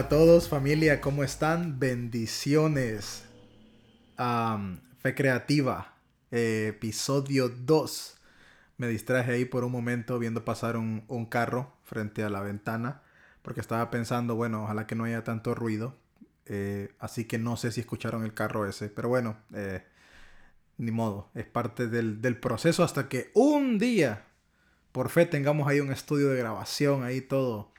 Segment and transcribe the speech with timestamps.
[0.00, 1.78] Hola, a todos, familia, ¿cómo están?
[1.78, 3.22] Bendiciones.
[4.16, 5.92] Fe Creativa,
[6.30, 8.18] episodio 2.
[8.78, 13.02] Me distraje ahí por un momento viendo pasar un, carro frente a la ventana,
[13.42, 15.98] porque estaba pensando, bueno, ojalá que no haya tanto ruido.
[16.46, 19.84] Eh, así que no sé si escucharon el carro ese, pero bueno, eh,
[20.78, 24.24] ni modo, es parte del proceso hasta que un día,
[24.92, 27.70] por fe, tengamos ahí un estudio de grabación, ahí todo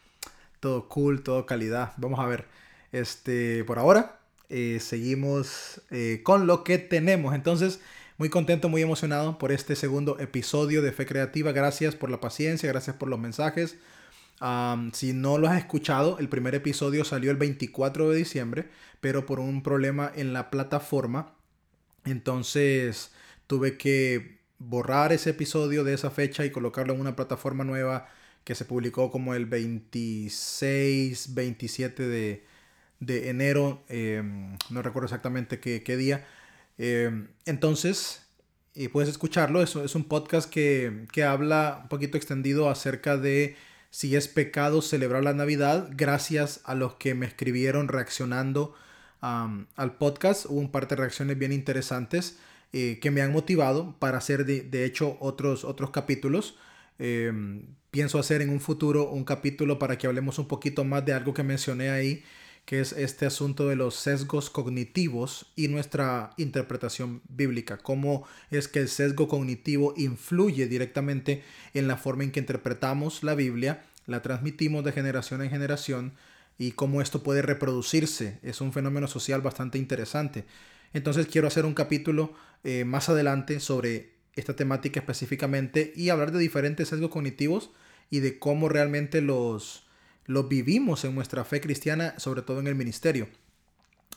[0.61, 1.93] todo cool, todo calidad.
[1.97, 2.45] Vamos a ver.
[2.93, 7.35] Este, por ahora, eh, seguimos eh, con lo que tenemos.
[7.35, 7.81] Entonces,
[8.17, 11.51] muy contento, muy emocionado por este segundo episodio de Fe Creativa.
[11.51, 13.77] Gracias por la paciencia, gracias por los mensajes.
[14.93, 18.69] si no lo has escuchado, el primer episodio salió el 24 de diciembre,
[19.01, 21.33] pero por un problema en la plataforma,
[22.05, 23.11] entonces
[23.47, 28.07] tuve que borrar ese episodio de esa fecha y colocarlo en una plataforma nueva
[28.43, 32.45] que se publicó como el 26, 27 de,
[32.99, 36.25] de enero, em, no recuerdo exactamente qué, qué día.
[36.77, 38.27] Em, entonces,
[38.73, 43.55] y puedes escucharlo, es, es un podcast que, que habla un poquito extendido acerca de
[43.91, 48.73] si es pecado celebrar la Navidad, gracias a los que me escribieron reaccionando
[49.19, 50.45] al podcast.
[50.47, 52.39] Hubo un par de reacciones bien interesantes
[52.73, 56.55] eh, que me han motivado para hacer de, de hecho otros, otros capítulos.
[57.03, 61.13] Em, pienso hacer en un futuro un capítulo para que hablemos un poquito más de
[61.13, 62.23] algo que mencioné ahí,
[62.63, 67.77] que es este asunto de los sesgos cognitivos y nuestra interpretación bíblica.
[67.77, 71.41] Cómo es que el sesgo cognitivo influye directamente
[71.73, 76.13] en la forma en que interpretamos la Biblia, la transmitimos de generación en generación
[76.59, 78.37] y cómo esto puede reproducirse.
[78.43, 80.45] Es un fenómeno social bastante interesante.
[80.93, 86.39] Entonces quiero hacer un capítulo eh, más adelante sobre esta temática específicamente y hablar de
[86.39, 87.71] diferentes sesgos cognitivos
[88.09, 89.87] y de cómo realmente los,
[90.25, 93.27] los vivimos en nuestra fe cristiana, sobre todo en el ministerio.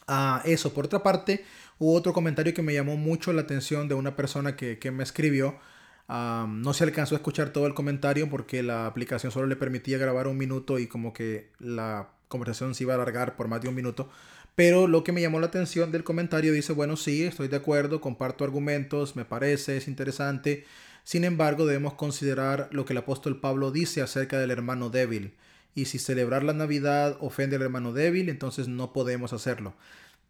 [0.06, 1.44] Ah, eso, por otra parte,
[1.78, 5.58] hubo otro comentario que me llamó mucho la atención de una persona que, me escribió.
[6.08, 9.96] Ah, no se alcanzó a escuchar todo el comentario porque la aplicación solo le permitía
[9.96, 13.69] grabar un minuto y como que la conversación se iba a alargar por más de
[13.69, 14.10] un minuto.
[14.54, 18.00] Pero lo que me llamó la atención del comentario dice, bueno, sí, estoy de acuerdo,
[18.00, 20.65] comparto argumentos, me parece, es interesante.
[21.03, 25.34] Sin embargo, debemos considerar lo que el apóstol Pablo dice acerca del hermano débil.
[25.75, 29.75] Y si celebrar la Navidad ofende al hermano débil, entonces no podemos hacerlo.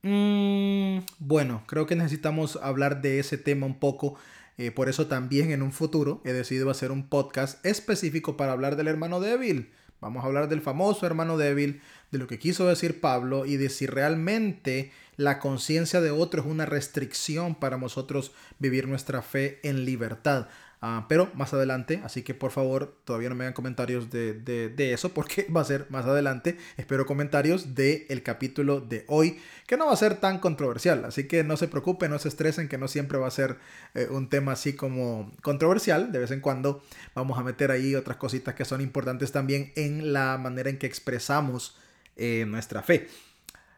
[0.03, 4.17] Mm, bueno, creo que necesitamos hablar de ese tema un poco.
[4.57, 8.77] Eh, por eso también en un futuro he decidido hacer un podcast específico para hablar
[8.77, 9.71] del hermano débil.
[10.01, 13.71] Vamos a hablar del famoso hermano débil, de lo que quiso decir Pablo y de
[13.71, 19.85] si realmente la conciencia de otro es una restricción para nosotros vivir nuestra fe en
[19.85, 20.49] libertad.
[20.87, 25.15] Ah, pero más adelante, así que por favor todavía no me hagan comentarios de, eso
[25.15, 26.59] porque va a ser más adelante.
[26.77, 31.07] Espero comentarios del el capítulo de hoy que no va a ser tan controversial.
[31.07, 33.57] Así que no se preocupen, no se estresen que no siempre va a ser
[33.95, 36.13] eh, un tema así como controversial.
[36.13, 36.83] De vez en cuando
[37.15, 40.87] vamos a meter ahí otras cositas que son importantes también en la manera en que
[40.87, 41.79] expresamos
[42.17, 43.09] eh, nuestra fe.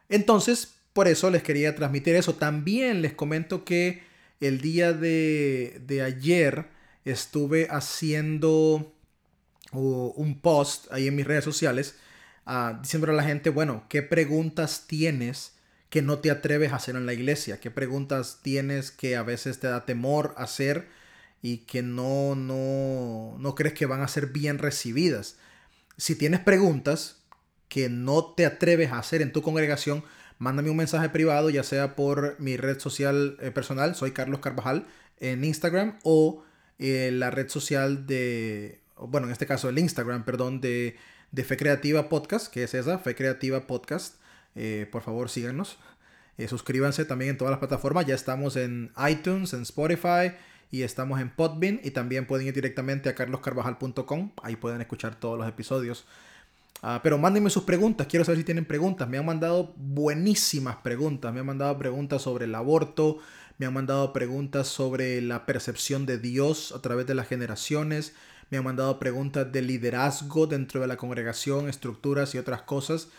[0.09, 2.35] Entonces, por eso les quería transmitir eso.
[2.35, 4.03] También les comento que
[4.41, 6.75] el día de, de ayer
[7.11, 8.93] estuve haciendo
[9.71, 11.95] un post ahí en mis redes sociales
[12.45, 15.53] uh, diciéndole a la gente, bueno, ¿qué preguntas tienes
[15.89, 17.59] que no te atreves a hacer en la iglesia?
[17.59, 20.87] ¿Qué preguntas tienes que a veces te da temor hacer
[21.41, 25.37] y que no, no, no crees que van a ser bien recibidas?
[25.97, 27.23] Si tienes preguntas
[27.69, 30.03] que no te atreves a hacer en tu congregación,
[30.39, 34.87] mándame un mensaje privado, ya sea por mi red social eh, personal, soy Carlos Carvajal,
[35.19, 36.43] en Instagram, o
[36.79, 40.95] eh, la red social de, bueno, en este caso el Instagram, perdón, de,
[41.31, 44.15] de Fe Creativa Podcast, que es esa, Fe Creativa Podcast.
[44.55, 45.77] Eh, por favor, síganos.
[46.37, 48.05] Eh, suscríbanse también en todas las plataformas.
[48.05, 50.33] Ya estamos en iTunes, en Spotify
[50.71, 51.79] y estamos en Podbean.
[51.83, 54.31] Y también pueden ir directamente a carloscarvajal.com.
[54.43, 56.05] Ahí pueden escuchar todos los episodios.
[56.81, 58.07] Ah, pero mándenme sus preguntas.
[58.07, 59.07] Quiero saber si tienen preguntas.
[59.09, 61.33] Me han mandado buenísimas preguntas.
[61.33, 63.17] Me han mandado preguntas sobre el aborto
[63.57, 68.13] me han mandado preguntas sobre la percepción de Dios a través de las generaciones,
[68.49, 73.09] me han mandado preguntas de liderazgo dentro de la congregación, estructuras y otras cosas.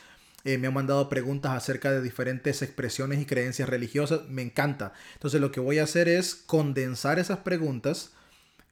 [0.44, 4.23] Eh, me han mandado preguntas acerca de diferentes expresiones y creencias religiosas.
[4.29, 4.94] Me encanta.
[5.14, 8.12] Entonces lo que voy a hacer es condensar esas preguntas,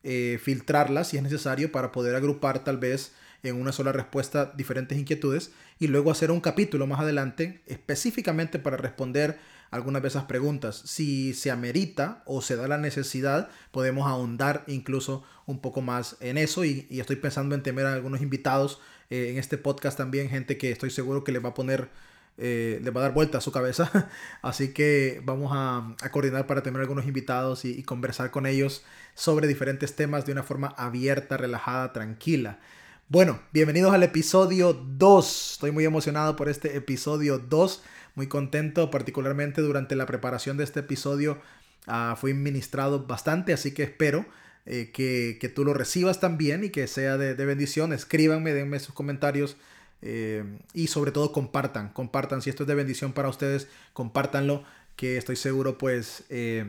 [0.03, 3.13] eh, filtrarlas si es necesario para poder agrupar tal vez
[3.43, 8.79] en una sola respuesta diferentes inquietudes y luego hacer un capítulo más adelante específicamente para
[8.79, 9.39] responder
[9.71, 10.83] algunas de esas preguntas.
[10.85, 16.39] Si se amerita o se da la necesidad, podemos ahondar incluso un poco más en
[16.39, 18.81] eso y, estoy pensando en tener a algunos invitados
[19.11, 21.89] eh, en este podcast también, gente que estoy seguro que le va a poner,
[22.39, 24.11] eh, le va a dar vuelta a su cabeza.
[24.43, 28.85] Así que vamos a, coordinar para tener algunos invitados y, y conversar con ellos
[29.15, 32.59] sobre diferentes temas de una forma abierta, relajada, tranquila.
[33.09, 35.53] Bueno, bienvenidos al episodio 2.
[35.53, 37.83] Estoy muy emocionado por este episodio 2.
[38.17, 41.41] Muy contento, particularmente durante la preparación de este episodio.
[41.87, 44.27] Uh, fui ministrado bastante, así que espero
[44.65, 47.93] eh, que, tú lo recibas también y que sea de, bendición.
[47.93, 49.57] Escríbanme, denme sus comentarios
[50.03, 50.43] eh,
[50.75, 51.91] y sobre todo compartan.
[51.91, 54.65] Compartan, si esto es de bendición para ustedes, compártanlo,
[54.97, 56.65] que estoy seguro pues eh,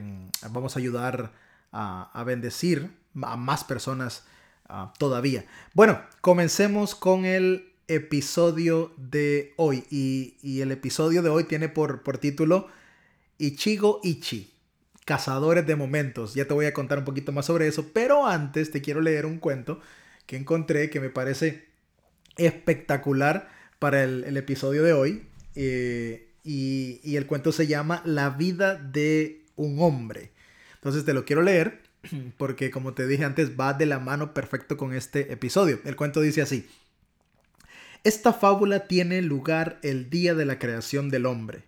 [0.51, 1.33] vamos a ayudar
[1.71, 2.91] a, a bendecir
[3.23, 4.23] a más personas
[4.69, 5.45] Ah, todavía.
[5.73, 9.83] Bueno, comencemos con el episodio de hoy.
[9.89, 12.67] Y, el episodio de hoy tiene por, por título
[13.37, 14.53] Ichigo Ichi,
[15.05, 16.33] Cazadores de Momentos.
[16.33, 19.25] Ya te voy a contar un poquito más sobre eso, pero antes te quiero leer
[19.25, 19.79] un cuento
[20.25, 21.65] que encontré que me parece
[22.35, 23.49] espectacular
[23.79, 25.23] para el, episodio de hoy.
[25.55, 30.31] Eh, y, y el cuento se llama La vida de un hombre.
[30.75, 31.81] Entonces te lo quiero leer
[32.37, 35.79] porque como te dije antes va de la mano perfecto con este episodio.
[35.85, 36.67] El cuento dice así.
[38.03, 41.65] Esta fábula tiene lugar el día de la creación del hombre.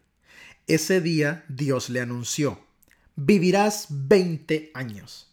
[0.68, 2.60] Ese día Dios le anunció,
[3.16, 5.32] vivirás 20 años.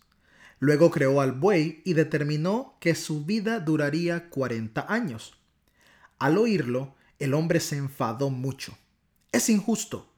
[0.58, 5.38] Luego creó al buey y determinó que su vida duraría 40 años.
[6.18, 8.76] Al oírlo, el hombre se enfadó mucho.
[9.32, 10.10] Es injusto.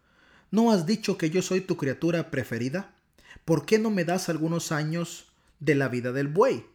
[0.50, 2.94] ¿No has dicho que yo soy tu criatura preferida?
[3.48, 6.66] ¿por qué no me das algunos años de la vida del buey?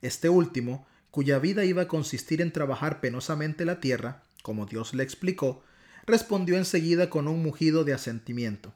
[0.00, 5.02] Este último, cuya vida iba a consistir en trabajar penosamente la tierra, como Dios le
[5.02, 5.62] explicó,
[6.06, 8.74] respondió enseguida con un mugido de asentimiento.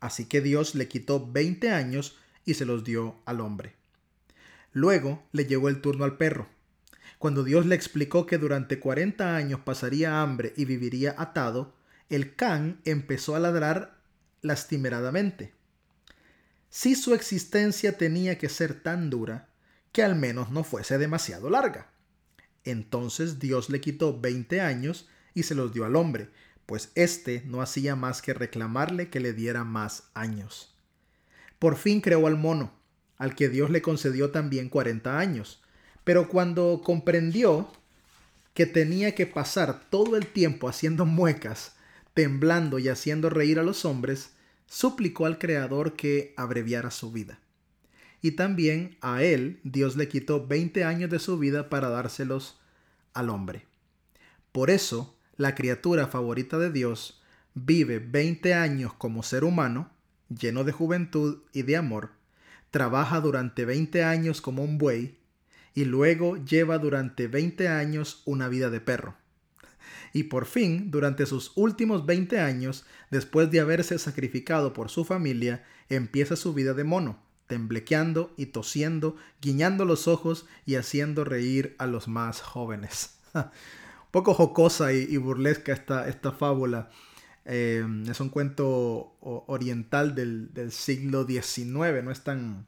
[0.00, 3.74] Así que Dios le quitó veinte años y se los dio al hombre.
[4.72, 6.48] Luego le llegó el turno al perro.
[7.18, 11.74] Cuando Dios le explicó que durante cuarenta años pasaría hambre y viviría atado,
[12.08, 13.98] el can empezó a ladrar
[14.42, 15.52] lastimeradamente
[16.70, 19.48] si su existencia tenía que ser tan dura
[19.92, 21.90] que al menos no fuese demasiado larga.
[22.64, 26.30] Entonces Dios le quitó veinte años y se los dio al hombre,
[26.66, 30.74] pues éste no hacía más que reclamarle que le diera más años.
[31.58, 32.72] Por fin creó al mono,
[33.18, 35.60] al que Dios le concedió también cuarenta años,
[36.04, 37.70] pero cuando comprendió
[38.54, 41.74] que tenía que pasar todo el tiempo haciendo muecas,
[42.14, 44.30] temblando y haciendo reír a los hombres,
[44.66, 47.39] suplicó al Creador que abreviara su vida.
[48.22, 52.60] Y también a él Dios le quitó 20 años de su vida para dárselos
[53.14, 53.66] al hombre.
[54.52, 57.22] Por eso, la criatura favorita de Dios
[57.54, 59.90] vive 20 años como ser humano,
[60.28, 62.10] lleno de juventud y de amor,
[62.70, 65.18] trabaja durante 20 años como un buey,
[65.74, 69.16] y luego lleva durante 20 años una vida de perro
[70.12, 75.64] y por fin, durante sus últimos 20 años, después de haberse sacrificado por su familia,
[75.88, 81.86] empieza su vida de mono, temblequeando y tosiendo, guiñando los ojos y haciendo reír a
[81.86, 83.18] los más jóvenes.
[83.34, 83.42] un
[84.12, 86.88] poco jocosa y, burlesca esta, esta fábula.
[87.44, 92.66] Eh, es un cuento oriental del, siglo XIX, no es tan,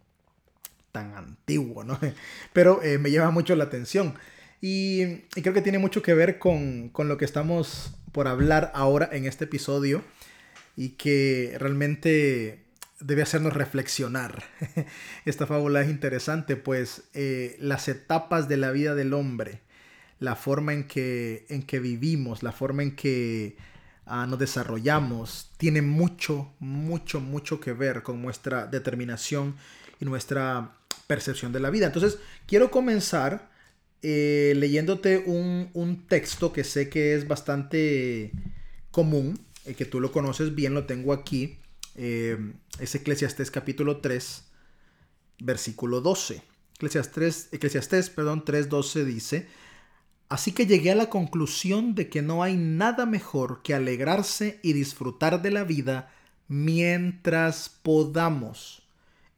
[0.91, 1.99] tan antiguo, ¿no?
[2.53, 4.15] Pero eh, me lleva mucho la atención.
[4.61, 9.27] Y, creo que tiene mucho que ver con, lo que estamos por hablar ahora en
[9.27, 10.03] este episodio
[10.77, 12.62] y que realmente
[13.03, 14.43] debe hacernos reflexionar.
[15.25, 19.61] Esta fábula es interesante, pues eh, las etapas de la vida del hombre,
[20.19, 23.57] la forma en que, en que vivimos, la forma en que
[24.07, 29.57] ah, nos desarrollamos, tiene mucho, mucho, mucho que ver con nuestra determinación
[30.01, 31.87] y nuestra percepción de la vida.
[31.87, 33.51] Entonces, quiero comenzar
[34.03, 38.33] eh, leyéndote un, texto que sé que es bastante
[38.91, 41.59] común, eh, que tú lo conoces bien, lo tengo aquí.
[41.95, 44.45] Eh, es Eclesiastés capítulo 3,
[45.41, 46.43] versículo 12.
[46.77, 49.49] Eclesiastés, Eclesiastés perdón, 3.12 dice,
[50.33, 54.73] Así que llegué a la conclusión de que no hay nada mejor que alegrarse y
[54.73, 56.11] disfrutar de la vida
[56.49, 58.83] mientras podamos.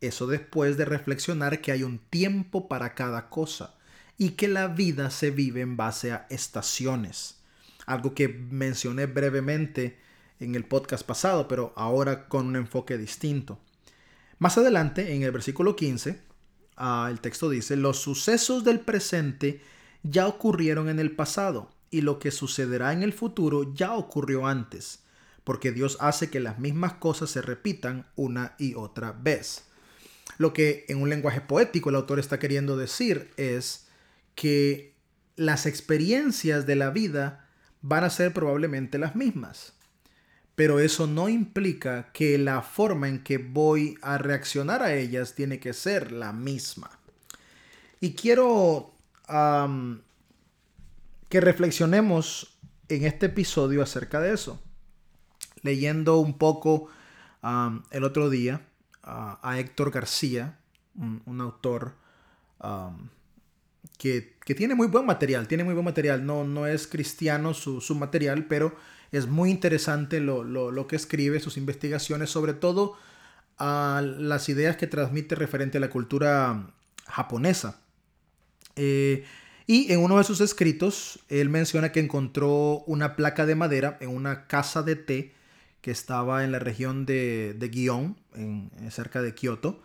[0.00, 3.74] Eso después de reflexionar que hay un tiempo para cada cosa
[4.18, 7.40] y que la vida se vive en base a estaciones.
[7.86, 9.98] Algo que mencioné brevemente
[10.40, 13.58] en el podcast pasado, pero ahora con un enfoque distinto.
[14.38, 16.20] Más adelante, en el versículo 15,
[16.76, 19.60] ah, el texto dice, los sucesos del presente
[20.02, 25.00] ya ocurrieron en el pasado y lo que sucederá en el futuro ya ocurrió antes.
[25.44, 29.64] porque Dios hace que las mismas cosas se repitan una y otra vez.
[30.38, 33.86] Lo que en un lenguaje poético el autor está queriendo decir es
[34.34, 34.94] que
[35.36, 37.46] las experiencias de la vida
[37.82, 39.73] van a ser probablemente las mismas.
[40.54, 45.58] Pero eso no implica que la forma en que voy a reaccionar a ellas tiene
[45.58, 46.90] que ser la misma.
[48.00, 48.92] Y quiero
[51.28, 52.58] que reflexionemos
[52.88, 54.62] en este episodio acerca de eso.
[55.62, 56.88] Leyendo un poco
[57.90, 58.60] el otro día
[59.02, 60.58] a Héctor García,
[60.94, 61.94] un, autor
[63.98, 68.46] que, tiene muy buen material, tiene muy buen material, no, no es cristiano su, material,
[68.46, 68.76] pero
[69.12, 72.96] es muy interesante lo, que escribe, sus investigaciones, sobre todo
[73.58, 76.70] a las ideas que transmite referente a la cultura
[77.06, 77.80] japonesa.
[78.76, 79.24] Eh,
[79.66, 84.10] y en uno de sus escritos, él menciona que encontró una placa de madera en
[84.10, 85.32] una casa de té
[85.80, 89.82] que estaba en la región de, de Gion, en, cerca de Kioto.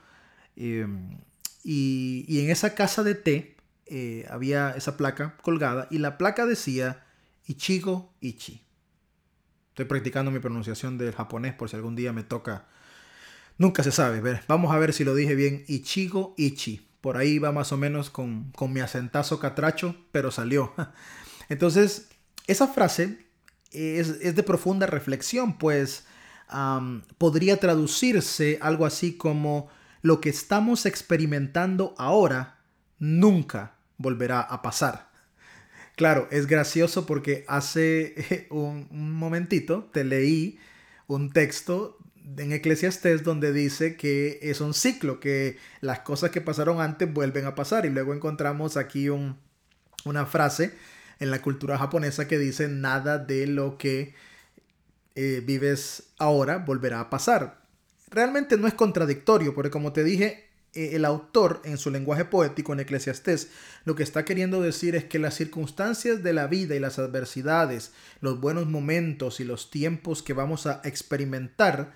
[0.55, 1.17] Em,
[1.63, 7.03] y, en esa casa de té eh, había esa placa colgada y la placa decía
[7.47, 8.61] Ichigo Ichi.
[9.79, 12.65] Estoy practicando mi pronunciación del japonés por si algún día me toca.
[13.57, 14.19] Nunca se sabe.
[14.19, 15.63] Ver, vamos a ver si lo dije bien.
[15.69, 16.85] Ichigo Ichi.
[16.99, 20.73] Por ahí va más o menos con, mi acentazo catracho, pero salió.
[21.47, 22.09] Entonces,
[22.45, 23.25] esa frase
[23.71, 26.05] es, de profunda reflexión, pues
[27.17, 29.69] podría traducirse algo así como
[30.01, 32.59] lo que estamos experimentando ahora
[32.97, 35.08] nunca volverá a pasar.
[35.99, 40.57] Claro, es gracioso porque hace un, momentito te leí
[41.07, 41.97] un texto
[42.37, 47.45] en Eclesiastés donde dice que es un ciclo, que las cosas que pasaron antes vuelven
[47.45, 47.85] a pasar.
[47.85, 49.39] Y luego encontramos aquí un,
[50.05, 50.73] una frase
[51.19, 54.13] en la cultura japonesa que dice nada de lo que
[55.15, 57.65] eh, vives ahora volverá a pasar.
[58.09, 62.81] Realmente no es contradictorio, porque como te dije, el autor en su lenguaje poético en
[62.81, 63.49] Eclesiastés
[63.85, 67.91] lo que está queriendo decir es que las circunstancias de la vida y las adversidades,
[68.21, 71.93] los buenos momentos y los tiempos que vamos a experimentar,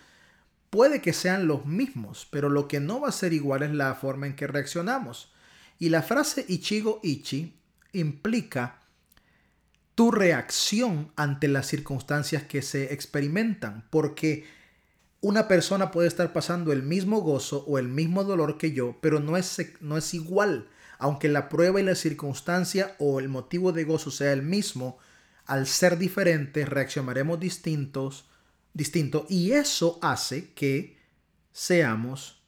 [0.70, 3.94] puede que sean los mismos, pero lo que no va a ser igual es la
[3.96, 5.32] forma en que reaccionamos.
[5.77, 7.53] Y la frase Ichigo Ichi
[7.92, 8.80] implica
[9.96, 14.48] tu reacción ante las circunstancias que se experimentan, porque
[15.24, 19.22] una persona puede estar pasando el mismo gozo o el mismo dolor que yo, pero
[19.22, 20.68] no es, no es igual.
[21.00, 25.00] Aunque la prueba y la circunstancia o el motivo de gozo sea el mismo,
[25.46, 28.25] al ser diferentes reaccionaremos distintos
[28.74, 30.98] distinto y eso hace que
[31.53, 32.44] seamos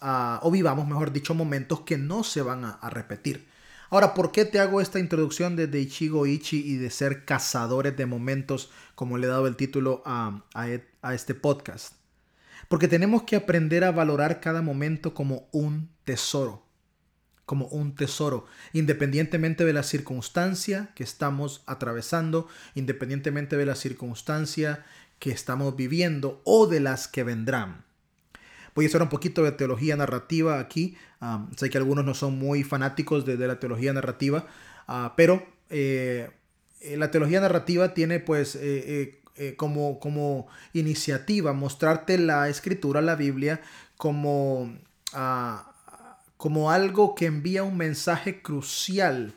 [0.00, 3.46] ah, o vivamos, mejor dicho, momentos que no se van a, repetir.
[3.90, 8.06] Ahora, ¿por qué te hago esta introducción de Ichigo Ichi y de ser cazadores de
[8.06, 12.03] momentos, como le he dado el título a, e, a este podcast?
[12.68, 16.66] Porque tenemos que aprender a valorar cada momento como un tesoro,
[17.46, 24.84] como un tesoro, independientemente de la circunstancia que estamos atravesando, independientemente de la circunstancia
[25.18, 27.84] que estamos viviendo o de las que vendrán.
[28.74, 30.96] Voy a hacer un poquito de teología narrativa aquí.
[31.56, 34.46] sé que algunos no son muy fanáticos de, la teología narrativa,
[34.88, 36.30] ah, pero eh,
[36.80, 39.20] eh, la teología narrativa tiene pues eh,
[39.56, 43.60] como, como iniciativa mostrarte la escritura, la Biblia,
[43.96, 44.78] como,
[45.12, 45.72] ah,
[46.36, 49.34] como algo que envía un mensaje crucial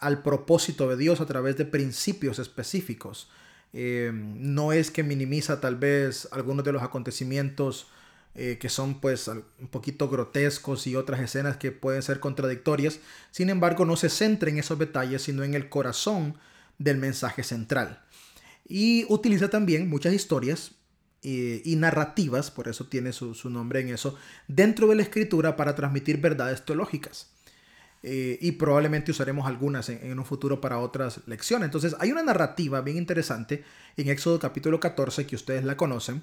[0.00, 3.30] al propósito de Dios a través de principios específicos.
[3.72, 7.86] Eh, no es que minimiza tal vez algunos de los acontecimientos
[8.34, 13.00] eh, que son pues un poquito grotescos y otras escenas que pueden ser contradictorias.
[13.30, 16.36] Sin embargo, no se centra en esos detalles, sino en el corazón
[16.78, 18.02] del mensaje central.
[18.70, 20.76] Y utiliza también muchas historias
[21.24, 25.74] eh, y narrativas, por eso tiene su, nombre en eso, dentro de la escritura para
[25.74, 27.30] transmitir verdades teológicas.
[28.04, 31.66] Eh, y probablemente usaremos algunas en, un futuro para otras lecciones.
[31.66, 33.64] Entonces hay una narrativa bien interesante
[33.96, 36.22] en Éxodo capítulo 14 que ustedes la conocen,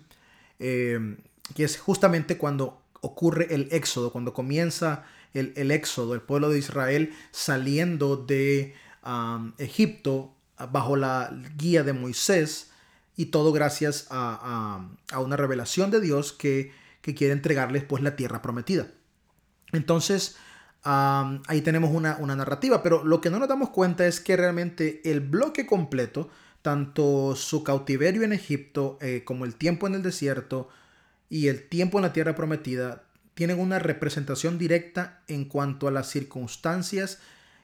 [0.59, 1.17] eh,
[1.53, 7.13] que es justamente cuando ocurre el éxodo, cuando comienza el, éxodo, el pueblo de Israel
[7.31, 8.73] saliendo de
[9.57, 10.36] Egipto
[10.71, 12.71] bajo la guía de Moisés
[13.15, 14.87] y todo gracias a,
[15.17, 16.71] una revelación de Dios que,
[17.01, 18.87] que quiere entregarles pues la tierra prometida.
[19.73, 20.37] Entonces,
[20.83, 25.19] ahí tenemos una, narrativa, pero lo que no nos damos cuenta es que realmente el
[25.19, 26.29] bloque completo,
[26.61, 30.69] tanto su cautiverio en Egipto eh, como el tiempo en el desierto
[31.29, 36.09] y el tiempo en la tierra prometida, tienen una representación directa en cuanto a las
[36.09, 37.19] circunstancias,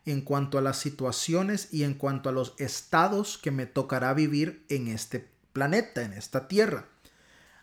[0.06, 4.66] en cuanto a las situaciones y en cuanto a los estados que me tocará vivir
[4.70, 6.88] en este planeta, en esta tierra.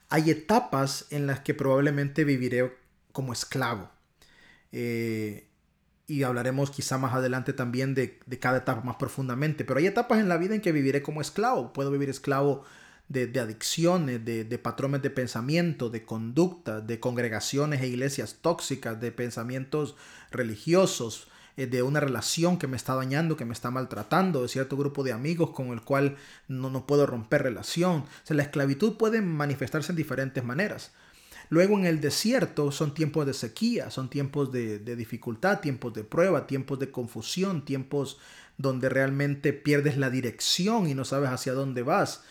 [0.09, 2.77] Hay etapas en las que probablemente viviré
[3.13, 3.91] como esclavo.
[4.73, 5.47] Eh,
[6.07, 9.65] y hablaremos quizá más adelante también de, cada etapa más profundamente.
[9.65, 11.73] Pero hay etapas en la vida en que viviré como esclavo.
[11.73, 12.65] Puedo vivir esclavo
[13.09, 19.13] de, adicciones, de, de, patrones de pensamiento, de conducta, de congregaciones e iglesias tóxicas, de
[19.13, 19.95] pensamientos
[20.33, 21.29] religiosos,
[21.67, 25.13] de una relación que me está dañando, que me está maltratando, de cierto grupo de
[25.13, 26.17] amigos con el cual
[26.49, 28.05] no, no puedo romper relación.
[28.31, 30.93] O la esclavitud puede manifestarse en diferentes maneras.
[31.51, 36.47] Luego en el desierto son tiempos de sequía, son tiempos de, dificultad, tiempos de prueba,
[36.47, 38.19] tiempos de confusión, tiempos
[38.57, 42.23] donde realmente pierdes la dirección y no sabes hacia dónde vas.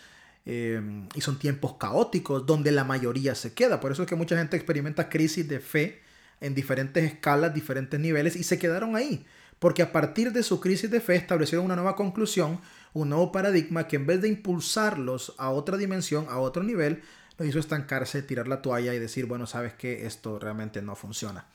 [0.46, 3.78] Em, y son tiempos caóticos donde la mayoría se queda.
[3.78, 6.00] Por eso es que mucha gente experimenta crisis de fe
[6.40, 9.26] en diferentes escalas, diferentes niveles y se quedaron ahí.
[9.58, 12.60] Porque a partir de su crisis de fe establecieron una nueva conclusión,
[12.92, 17.02] un nuevo paradigma que en vez de impulsarlos a otra dimensión, a otro nivel,
[17.44, 21.46] hizo estancarse, tirar la toalla y decir, bueno, sabes que esto realmente no funciona.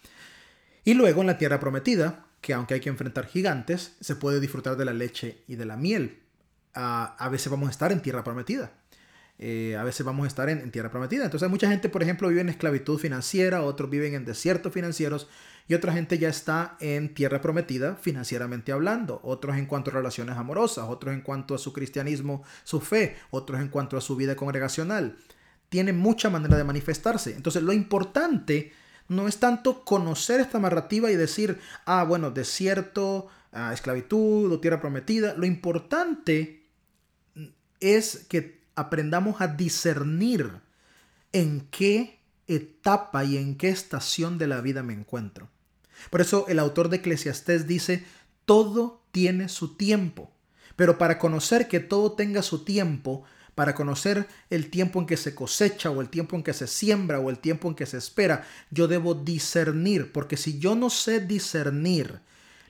[0.84, 4.78] Y luego en la tierra prometida, que aunque hay que enfrentar gigantes, se puede disfrutar
[4.78, 6.22] de la leche y de la miel.
[6.74, 8.72] a veces vamos a estar en tierra prometida.
[9.38, 11.26] Eh, a veces vamos a estar en, tierra prometida.
[11.26, 15.28] Entonces mucha gente, por ejemplo, vive en esclavitud financiera, otros viven en desiertos financieros
[15.68, 19.20] y otra gente ya está en tierra prometida financieramente hablando.
[19.24, 23.60] Otros en cuanto a relaciones amorosas, otros en cuanto a su cristianismo, su fe, otros
[23.60, 25.18] en cuanto a su vida congregacional
[25.70, 27.34] tiene mucha manera de manifestarse.
[27.36, 28.72] Entonces lo importante
[29.08, 34.80] no es tanto conocer esta narrativa y decir, ah, bueno, desierto, ah, esclavitud o tierra
[34.80, 35.34] prometida.
[35.36, 36.64] Lo importante
[37.80, 40.52] es que aprendamos a discernir
[41.32, 45.50] en qué etapa y en qué estación de la vida me encuentro.
[46.10, 48.06] Por eso el autor de Eclesiastés dice,
[48.46, 50.32] todo tiene su tiempo.
[50.76, 53.24] Pero para conocer que todo tenga su tiempo,
[53.56, 57.20] para conocer el tiempo en que se cosecha o el tiempo en que se siembra
[57.20, 58.46] o el tiempo en que se espera.
[58.70, 62.20] Yo debo discernir, porque si yo no sé discernir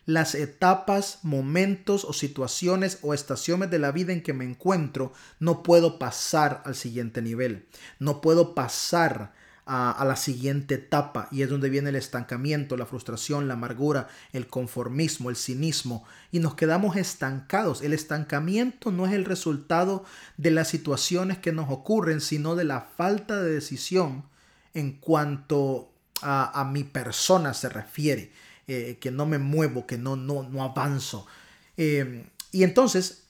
[0.05, 5.63] las etapas, momentos o situaciones o estaciones de la vida en que me encuentro, no
[5.63, 7.65] puedo pasar al siguiente nivel.
[7.99, 9.33] No puedo pasar
[9.65, 14.47] a, la siguiente etapa y es donde viene el estancamiento, la frustración, la amargura, el
[14.47, 17.81] conformismo, el cinismo y nos quedamos estancados.
[17.81, 20.05] El estancamiento no es el resultado
[20.37, 24.25] de las situaciones que nos ocurren, sino de la falta de decisión
[24.73, 25.91] en cuanto
[26.21, 28.31] a, mi persona se refiere,
[28.67, 31.27] eh, que no me muevo, que no, no, no avanzo.
[31.77, 33.23] Eh, y entonces,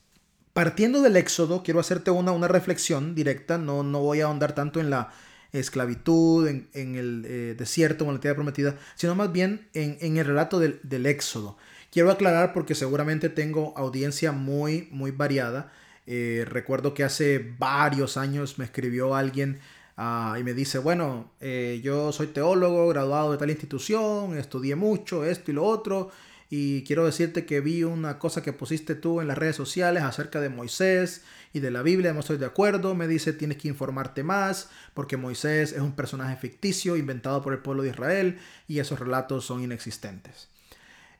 [0.54, 4.80] partiendo del éxodo, quiero hacerte una, una reflexión directa, no, no voy a ahondar tanto
[4.80, 5.12] en la
[5.60, 10.60] esclavitud, en, el eh, desierto, en la tierra prometida, sino más bien en, el relato
[10.60, 11.58] del, éxodo.
[11.92, 15.72] Quiero aclarar porque seguramente tengo audiencia muy, muy variada.
[16.08, 19.60] Eh, recuerdo que hace varios años me escribió alguien
[19.98, 25.26] ah, y me dice, bueno, eh, yo soy teólogo, graduado de tal institución, estudié mucho,
[25.26, 26.12] esto y lo otro,
[26.50, 30.40] y quiero decirte que vi una cosa que pusiste tú en las redes sociales acerca
[30.40, 34.24] de Moisés y de la Biblia, no estoy de acuerdo, me dice tienes que informarte
[34.24, 39.00] más porque Moisés es un personaje ficticio inventado por el pueblo de Israel y esos
[39.00, 40.50] relatos son inexistentes.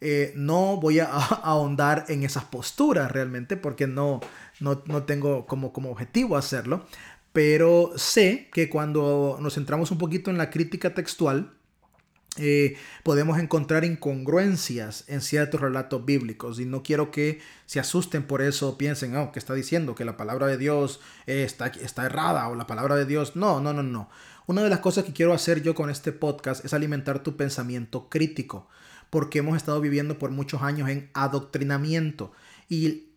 [0.02, 1.08] Eh, no voy a,
[1.44, 4.22] ahondar en esas posturas realmente porque no,
[4.60, 6.86] no, tengo como, como objetivo hacerlo,
[7.36, 11.52] pero sé que cuando nos centramos un poquito en la crítica textual,
[12.38, 18.42] eh, podemos encontrar incongruencias en ciertos relatos bíblicos y no quiero que se asusten por
[18.42, 19.96] eso, piensen, oh, que está diciendo?
[19.96, 23.36] Que la palabra de Dios está, está errada o la palabra de Dios.
[23.36, 24.10] No, no, no, no.
[24.48, 28.08] Una de las cosas que quiero hacer yo con este podcast es alimentar tu pensamiento
[28.08, 28.70] crítico,
[29.10, 32.32] porque hemos estado viviendo por muchos años en adoctrinamiento
[32.70, 33.10] y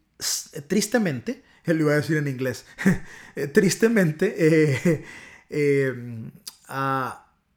[0.66, 2.64] tristemente, lo iba a decir en inglés,
[3.52, 5.04] tristemente, eh,
[5.50, 5.94] eh,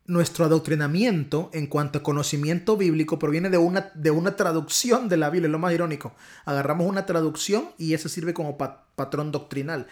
[0.06, 5.30] nuestro adoctrinamiento en cuanto a conocimiento bíblico proviene de una, de una traducción de la
[5.30, 6.14] Biblia, es lo más irónico.
[6.44, 9.88] Agarramos una traducción y eso sirve como patrón doctrinal.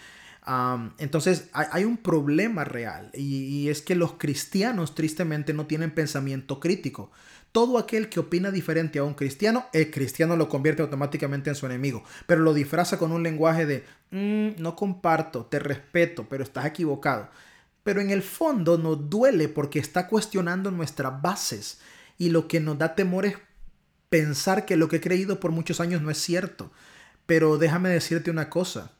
[0.98, 7.10] entonces hay, un problema real y, es que los cristianos tristemente no tienen pensamiento crítico.
[7.52, 11.66] Todo aquel que opina diferente a un cristiano, el cristiano lo convierte automáticamente en su
[11.66, 16.66] enemigo, pero lo disfraza con un lenguaje de mm, no comparto, te respeto, pero estás
[16.66, 17.28] equivocado
[17.82, 21.80] pero en el fondo nos duele porque está cuestionando nuestras bases
[22.18, 23.36] y lo que nos da temor es
[24.08, 26.70] pensar que lo que he creído por muchos años no es cierto.
[27.26, 28.92] Pero déjame decirte una cosa,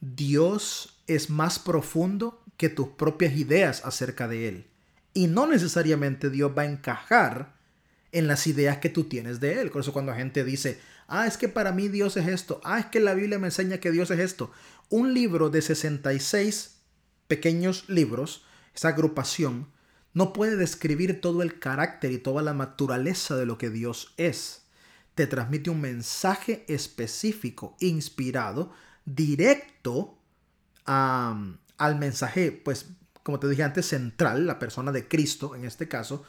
[0.00, 4.66] Dios es más profundo que tus propias ideas acerca de Él.
[5.14, 7.57] Y no necesariamente Dios va a encajar
[8.12, 9.70] en las ideas que tú tienes de Él.
[9.70, 12.60] Por eso cuando gente dice, Ah, es que para mí Dios es esto.
[12.62, 14.52] Ah, es que la Biblia me enseña que Dios es esto.
[14.90, 16.82] Un libro de 66
[17.26, 18.44] pequeños libros,
[18.74, 19.72] esa agrupación,
[20.12, 24.66] no puede describir todo el carácter y toda la naturaleza de lo que Dios es.
[25.14, 28.70] Te transmite un mensaje específico, inspirado,
[29.06, 30.18] directo
[30.84, 32.86] al mensaje, pues,
[33.22, 36.24] como te dije antes, central, la persona de Cristo en este caso,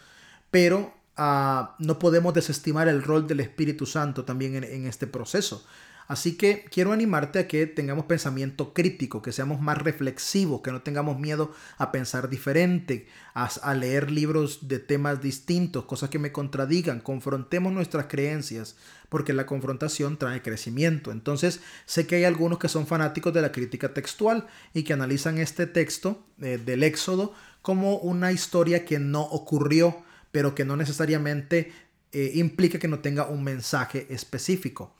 [0.52, 5.63] pero ah, no podemos desestimar el rol del Espíritu Santo también en este proceso.
[6.10, 10.82] Así que quiero animarte a que tengamos pensamiento crítico, que seamos más reflexivos, que no
[10.82, 16.99] tengamos miedo a pensar diferente, a, leer libros de temas distintos, cosas que me contradigan,
[16.99, 18.75] confrontemos nuestras creencias,
[19.10, 21.12] porque la confrontación trae crecimiento.
[21.12, 25.38] Entonces, sé que hay algunos que son fanáticos de la crítica textual y que analizan
[25.38, 30.01] este texto eh, del Éxodo como una historia que no ocurrió,
[30.32, 31.72] pero que no necesariamente
[32.12, 34.96] eh, implica que no tenga un mensaje específico.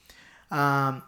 [0.50, 1.08] Ah,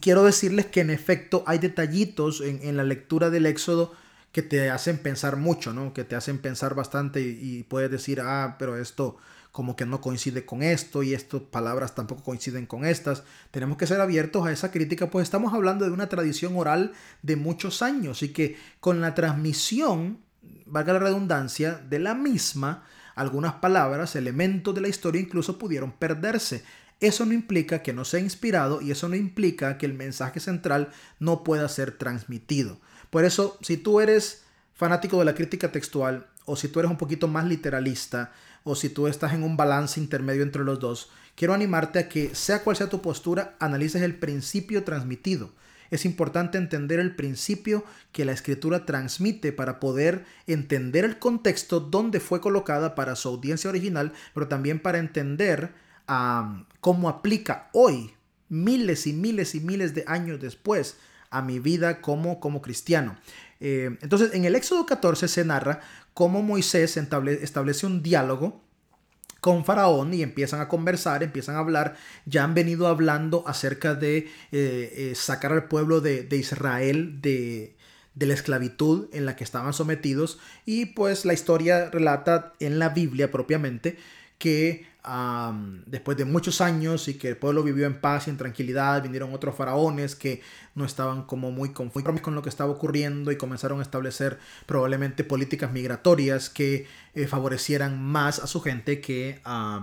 [0.00, 3.92] quiero decirles que en efecto hay detallitos en, la lectura del Éxodo
[4.32, 5.94] que te hacen pensar mucho, ¿no?
[5.94, 9.16] Que te hacen pensar bastante y, puedes decir, ah, pero esto
[9.52, 13.22] como que no coincide con esto y estas palabras tampoco coinciden con estas.
[13.52, 17.36] Tenemos que ser abiertos a esa crítica, pues estamos hablando de una tradición oral de
[17.36, 20.18] muchos años y que con la transmisión,
[20.66, 22.82] valga la redundancia, de la misma,
[23.14, 26.64] algunas palabras, elementos de la historia incluso pudieron perderse.
[27.00, 30.90] Eso no implica que no sea inspirado y eso no implica que el mensaje central
[31.18, 32.78] no pueda ser transmitido.
[33.10, 36.98] Por eso, si tú eres fanático de la crítica textual o si tú eres un
[36.98, 38.32] poquito más literalista
[38.64, 42.34] o si tú estás en un balance intermedio entre los dos, quiero animarte a que,
[42.34, 45.52] sea cual sea tu postura, analices el principio transmitido.
[45.90, 52.20] Es importante entender el principio que la escritura transmite para poder entender el contexto donde
[52.20, 55.72] fue colocada para su audiencia original, pero también para entender
[56.80, 58.14] cómo aplica hoy,
[58.48, 60.96] miles y miles y miles de años después,
[61.30, 63.16] a mi vida como, como cristiano.
[63.60, 65.80] Eh, entonces, en el Éxodo 14 se narra
[66.12, 68.63] cómo Moisés establece un diálogo
[69.44, 74.16] con Faraón y empiezan a conversar, empiezan a hablar, ya han venido hablando acerca de
[74.16, 77.76] eh, eh, sacar al pueblo de, Israel de,
[78.14, 80.38] la esclavitud en la que estaban sometidos.
[80.64, 83.98] Y pues la historia relata en la Biblia propiamente
[84.38, 84.86] que
[85.86, 89.34] después de muchos años y que el pueblo vivió en paz y en tranquilidad, vinieron
[89.34, 90.40] otros faraones que
[90.74, 95.22] no estaban como muy conformes con lo que estaba ocurriendo y comenzaron a establecer probablemente
[95.22, 99.82] políticas migratorias que eh, favorecieran más a su gente que a,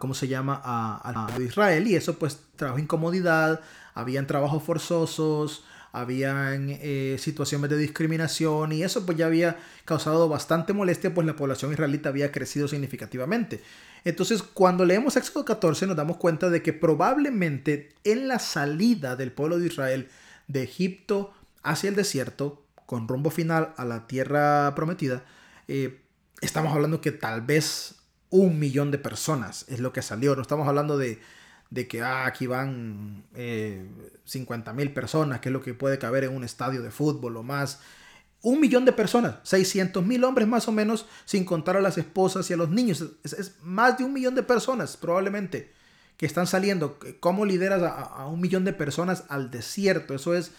[0.00, 3.60] ¿cómo se llama?, a Israel y eso pues trajo incomodidad,
[3.94, 10.72] habían trabajos forzosos, habían eh, situaciones de discriminación y eso pues ya había causado bastante
[10.72, 13.62] molestia pues la población israelita había crecido significativamente.
[14.04, 19.32] Entonces cuando leemos Éxodo 14 nos damos cuenta de que probablemente en la salida del
[19.32, 20.08] pueblo de Israel
[20.48, 25.24] de Egipto hacia el desierto con rumbo final a la tierra prometida,
[25.66, 26.00] eh,
[26.40, 27.96] estamos hablando que tal vez
[28.30, 31.20] un millón de personas es lo que salió, no estamos hablando de
[31.70, 33.86] de que ah, aquí van eh,
[34.24, 37.42] 50 mil personas, que es lo que puede caber en un estadio de fútbol o
[37.42, 37.80] más.
[38.42, 42.48] Un millón de personas, 600 mil hombres más o menos, sin contar a las esposas
[42.50, 43.04] y a los niños.
[43.24, 45.72] Es, más de un millón de personas probablemente
[46.16, 46.98] que están saliendo.
[47.18, 50.14] ¿Cómo lideras a, un millón de personas al desierto?
[50.14, 50.52] Eso es,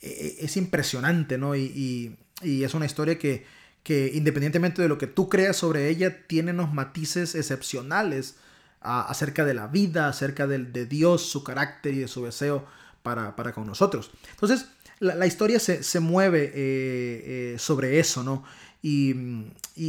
[0.00, 1.54] e, e, es impresionante, ¿no?
[1.54, 3.44] Y, y, es una historia que,
[3.82, 8.36] que independientemente de lo que tú creas sobre ella, tiene unos matices excepcionales
[8.86, 12.66] acerca de la vida, acerca de, de, Dios, su carácter y de su deseo
[13.02, 14.10] para, con nosotros.
[14.30, 14.66] Entonces,
[14.98, 18.44] la, historia se, mueve eh, eh, sobre eso, ¿no?
[18.82, 19.14] Y,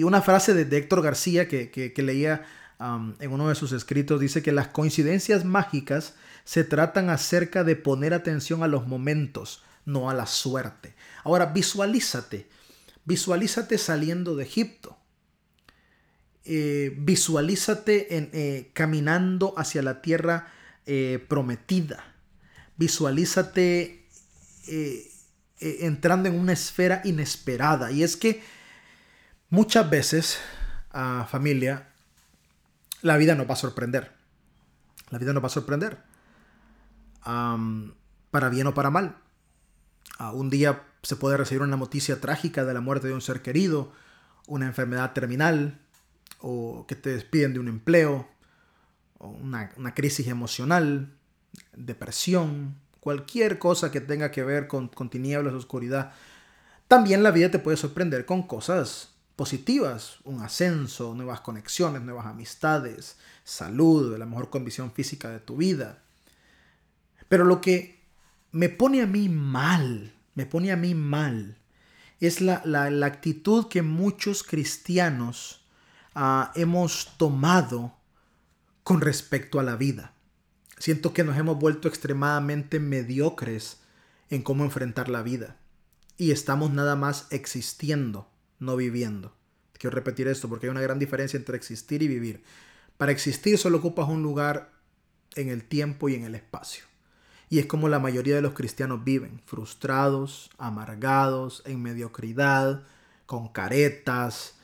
[0.04, 2.46] una frase de, Héctor García que, leía
[2.80, 8.14] en uno de sus escritos dice que las coincidencias mágicas se tratan acerca de poner
[8.14, 10.94] atención a los momentos, no a la suerte.
[11.24, 12.48] Ahora, visualízate,
[13.06, 14.97] visualízate saliendo de Egipto
[16.50, 20.48] eh, visualízate en, eh, caminando hacia la tierra
[20.86, 22.16] eh, prometida.
[22.78, 24.06] Visualízate
[25.60, 27.92] entrando en una esfera inesperada.
[27.92, 28.42] Y es que
[29.50, 30.40] muchas veces,
[30.92, 31.90] a familia,
[33.02, 34.14] la vida nos va a sorprender.
[35.10, 35.98] La vida nos va a sorprender.
[37.24, 39.18] para bien o para mal.
[40.34, 43.92] un día se puede recibir una noticia trágica de la muerte de un ser querido,
[44.46, 45.82] una enfermedad terminal,
[46.40, 48.28] o que te despiden de un empleo,
[49.18, 51.14] o una, crisis emocional,
[51.76, 56.14] depresión, cualquier cosa que tenga que ver con, con tinieblas, oscuridad.
[56.88, 63.18] También la vida te puede sorprender con cosas positivas, un ascenso, nuevas conexiones, nuevas amistades,
[63.44, 66.04] salud, la mejor condición física de tu vida.
[67.30, 68.02] Pero lo que
[68.52, 71.58] me pone a mí mal, me pone a mí mal,
[72.20, 72.62] es la,
[73.06, 75.57] actitud que muchos cristianos
[76.18, 77.94] ah, hemos tomado
[78.84, 80.14] con respecto a la vida.
[80.80, 83.82] Siento que nos hemos vuelto extremadamente mediocres
[84.30, 85.58] en cómo enfrentar la vida.
[86.18, 89.36] Y estamos nada más existiendo, no viviendo.
[89.74, 92.44] Quiero repetir esto porque hay una gran diferencia entre existir y vivir.
[92.98, 94.72] Para existir solo ocupas un lugar
[95.36, 96.86] en el tiempo y en el espacio.
[97.50, 102.84] Y es como la mayoría de los cristianos viven, frustrados, amargados, en mediocridad,
[103.26, 104.57] con caretas,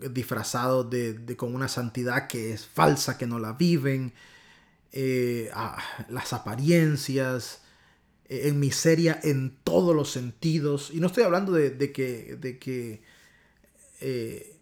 [0.00, 4.12] disfrazados de, con una santidad que es falsa, que no la viven,
[4.92, 5.50] eh,
[6.08, 7.62] las apariencias,
[8.28, 10.90] eh, en miseria en todos los sentidos.
[10.92, 13.02] Y no estoy hablando de, que, de que
[14.00, 14.56] eh,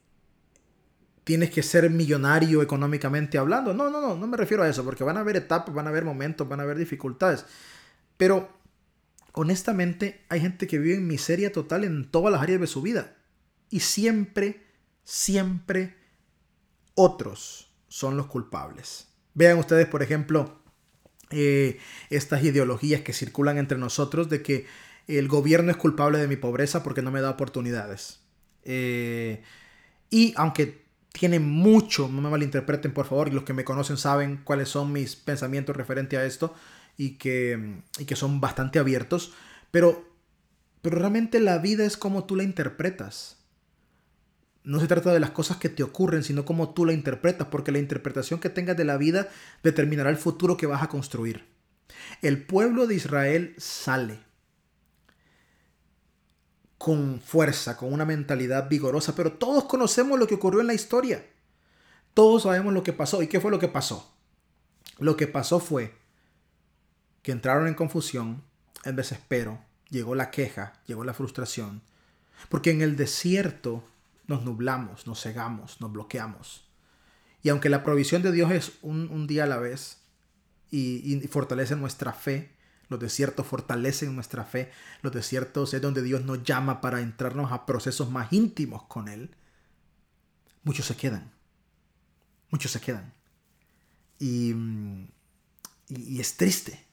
[1.25, 3.73] tienes que ser millonario económicamente hablando.
[3.73, 5.91] No, no, no, no me refiero a eso, porque van a haber etapas, van a
[5.91, 7.45] haber momentos, van a haber dificultades.
[8.17, 8.49] Pero
[9.33, 13.17] honestamente hay gente que vive en miseria total en todas las áreas de su vida.
[13.71, 14.64] Y siempre,
[15.05, 15.95] siempre
[16.95, 19.09] otros son los culpables.
[19.35, 20.59] Vean ustedes, por ejemplo,
[21.31, 21.79] eh,
[22.11, 24.67] estas ideologías que circulan entre nosotros de que
[25.07, 28.21] el gobierno es culpable de mi pobreza porque no me da oportunidades.
[28.65, 29.43] Eh,
[30.11, 34.41] y aunque tiene mucho, no me malinterpreten por favor, y los que me conocen saben
[34.43, 36.55] cuáles son mis pensamientos referente a esto
[36.97, 39.33] y que, y que son bastante abiertos,
[39.71, 40.09] pero,
[40.83, 43.44] pero realmente la vida es como tú la interpretas.
[44.65, 47.71] No se trata de las cosas que te ocurren, sino como tú la interpretas, porque
[47.71, 49.29] la interpretación que tengas de la vida
[49.63, 51.45] determinará el futuro que vas a construir.
[52.23, 54.19] El pueblo de Israel sale
[56.79, 61.27] con fuerza, con una mentalidad vigorosa, pero todos conocemos lo que ocurrió en la historia.
[62.15, 63.23] Todos sabemos lo que pasó.
[63.23, 64.15] ¿Y qué fue lo que pasó?
[64.99, 65.95] Lo que pasó fue
[67.23, 68.43] que entraron en confusión,
[68.85, 71.83] en desespero, llegó la queja, llegó la frustración,
[72.49, 73.83] porque en el desierto
[74.27, 76.69] nos nublamos, nos cegamos, nos bloqueamos.
[77.43, 80.03] Y aunque la provisión de Dios es un, día a la vez
[80.71, 82.55] y fortalece nuestra fe,
[82.89, 84.71] los desiertos fortalecen nuestra fe.
[85.03, 89.35] Los desiertos es donde Dios nos llama para entrarnos a procesos más íntimos con Él.
[90.63, 91.33] Muchos se quedan.
[92.51, 93.13] Muchos se quedan.
[94.19, 94.55] Y,
[95.89, 96.85] y, es triste.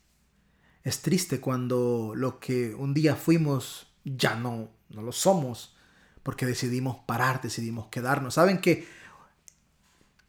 [0.83, 5.75] Es triste cuando lo que un día fuimos ya no, no lo somos.
[6.23, 8.35] Porque decidimos parar, decidimos quedarnos.
[8.35, 8.87] Saben que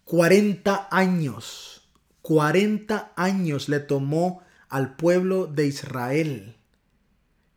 [0.05, 1.88] 40 años,
[2.22, 6.57] 40 años le tomó al pueblo de Israel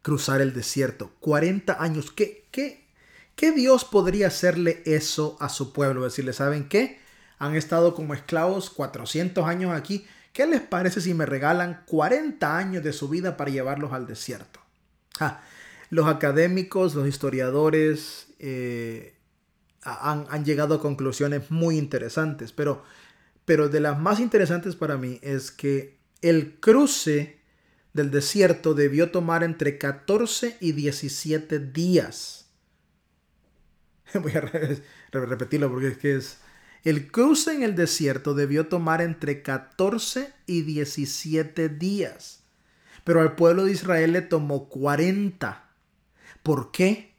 [0.02, 1.12] cruzar el desierto.
[1.20, 2.12] 40 años.
[2.12, 2.88] ¿Qué, qué,
[3.36, 6.04] qué Dios podría hacerle eso a su pueblo?
[6.04, 7.00] Decirle, ¿saben qué?
[7.40, 10.06] Han estado como esclavos 400 años aquí.
[10.32, 14.60] ¿Qué les parece si me regalan 40 años de su vida para llevarlos al desierto?
[15.90, 19.16] Los académicos, los historiadores eh,
[19.82, 22.84] han, llegado a conclusiones muy interesantes, pero,
[23.46, 27.40] pero de las más interesantes para mí es que el cruce
[27.94, 32.50] del desierto debió tomar entre 14 y 17 días.
[34.14, 34.42] Voy a
[35.12, 36.40] repetirlo porque es que es...
[36.84, 42.44] El cruce en el desierto debió tomar entre 14 y 17 días.
[43.04, 45.65] Pero al pueblo de Israel le tomó 40.
[46.46, 47.16] ¿Por qué?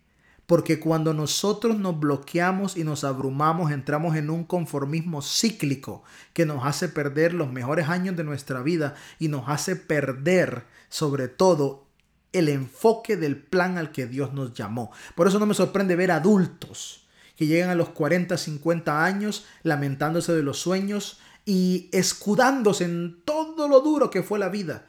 [0.46, 6.64] Porque cuando nosotros nos bloqueamos y nos abrumamos, entramos en un conformismo cíclico que nos
[6.64, 11.88] hace perder los mejores años de nuestra vida y nos hace perder sobre todo
[12.32, 14.92] el enfoque del plan al que Dios nos llamó.
[15.16, 20.34] Por eso no me sorprende ver adultos que llegan a los 40, 50 años lamentándose
[20.34, 24.86] de los sueños y escudándose en todo lo duro que fue la vida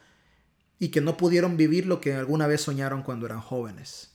[0.78, 4.12] y que no pudieron vivir lo que alguna vez soñaron cuando eran jóvenes.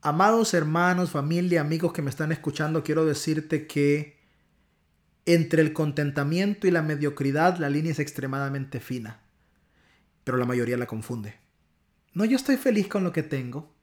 [0.00, 4.16] Amados hermanos, familia, amigos que me están escuchando, quiero decirte que
[5.26, 9.20] entre el contentamiento y la mediocridad la línea es extremadamente fina,
[10.22, 11.34] pero la mayoría la confunde.
[12.14, 13.74] No, yo estoy feliz con lo que tengo.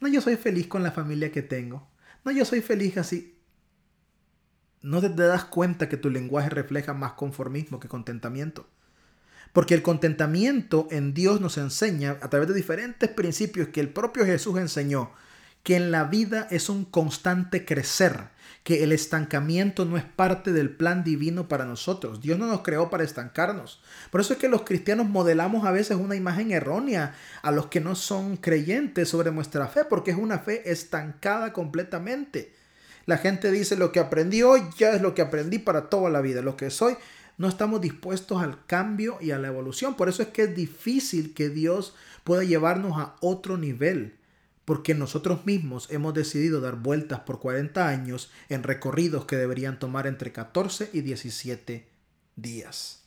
[0.00, 1.88] No, yo soy feliz con la familia que tengo.
[2.24, 3.38] No, yo soy feliz así.
[4.80, 8.68] No te, das cuenta que tu lenguaje refleja más conformismo que contentamiento.
[9.52, 14.24] Porque el contentamiento en Dios nos enseña a través de diferentes principios que el propio
[14.24, 15.12] Jesús enseñó
[15.68, 18.30] que en la vida es un constante crecer,
[18.64, 22.22] que el estancamiento no es parte del plan divino para nosotros.
[22.22, 23.82] Dios no nos creó para estancarnos.
[24.10, 27.82] Por eso es que los cristianos modelamos a veces una imagen errónea a los que
[27.82, 32.54] no son creyentes sobre nuestra fe, porque es una fe estancada completamente.
[33.04, 36.22] La gente dice lo que aprendí hoy ya es lo que aprendí para toda la
[36.22, 36.96] vida, lo que soy
[37.36, 39.96] no estamos dispuestos al cambio y a la evolución.
[39.96, 44.17] Por eso es que es difícil que Dios pueda llevarnos a otro nivel,
[44.68, 50.06] porque nosotros mismos hemos decidido dar vueltas por 40 años en recorridos que deberían tomar
[50.06, 51.88] entre 14 y 17
[52.36, 53.02] días.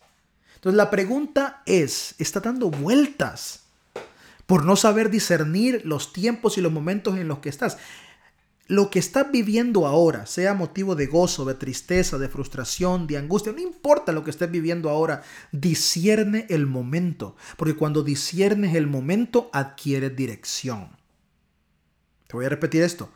[0.55, 3.65] Entonces la pregunta es, ¿está dando vueltas
[4.47, 7.77] por no saber discernir los tiempos y los momentos en los que estás?
[8.65, 13.51] lo que estás viviendo ahora, sea motivo de gozo, de tristeza, de frustración, de angustia,
[13.51, 19.49] no importa lo que estés viviendo ahora, discierne el momento, porque cuando disciernes el momento
[19.51, 21.00] adquieres dirección.
[22.31, 23.09] Te voy a repetir esto.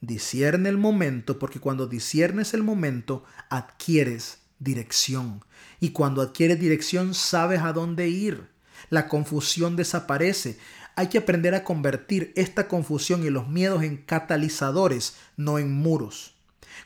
[0.00, 5.44] Discierne el momento, porque cuando disciernes el momento adquieres dirección.
[5.80, 8.46] Y cuando adquieres dirección sabes a dónde ir.
[8.88, 10.60] La confusión desaparece.
[10.94, 16.36] Hay que aprender a convertir esta confusión y los miedos en catalizadores, no en muros.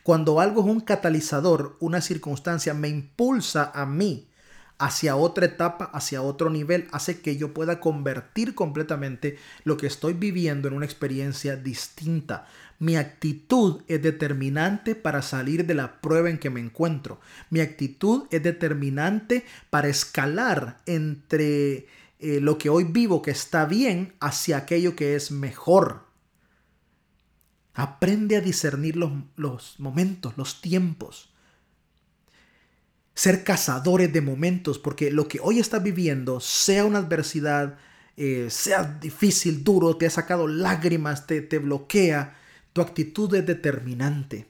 [0.03, 4.31] Cuando algo es un catalizador, una circunstancia me impulsa a mí
[4.79, 10.13] hacia otra etapa, hacia otro nivel, hace que yo pueda convertir completamente lo que estoy
[10.13, 12.47] viviendo en una experiencia distinta.
[12.79, 17.21] Mi actitud es determinante para salir de la prueba en que me encuentro.
[17.49, 21.87] Mi actitud es determinante para escalar entre
[22.19, 26.05] eh, lo que hoy vivo que está bien hacia aquello que es mejor.
[27.73, 31.31] Aprende a discernir los, los momentos, los tiempos.
[33.17, 37.79] Ser cazadores de momentos, porque lo que hoy estás viviendo, sea una adversidad,
[38.17, 42.37] eh, sea difícil, duro, te ha sacado lágrimas, te, te bloquea,
[42.73, 44.47] tu actitud es determinante.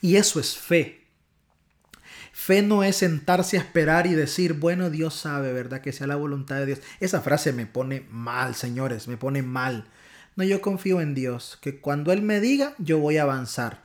[0.00, 1.02] Y eso es fe.
[2.32, 5.80] Fe no es sentarse a esperar y decir, bueno, Dios sabe, ¿verdad?
[5.80, 6.80] Que sea la voluntad de Dios.
[6.98, 9.84] Esa frase me pone mal, señores, me pone mal.
[10.34, 13.84] No, yo confío en Dios, que cuando Él me diga, yo voy a avanzar.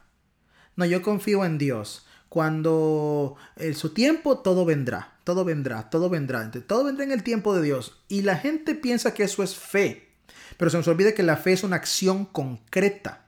[0.76, 2.07] No, yo confío en Dios.
[2.30, 6.50] Cuando en su tiempo todo vendrá, todo vendrá, todo vendrá.
[6.52, 8.02] Todo vendrá en el tiempo de Dios.
[8.08, 10.10] Y la gente piensa que eso es fe.
[10.58, 13.26] Pero se nos olvida que la fe es una acción concreta.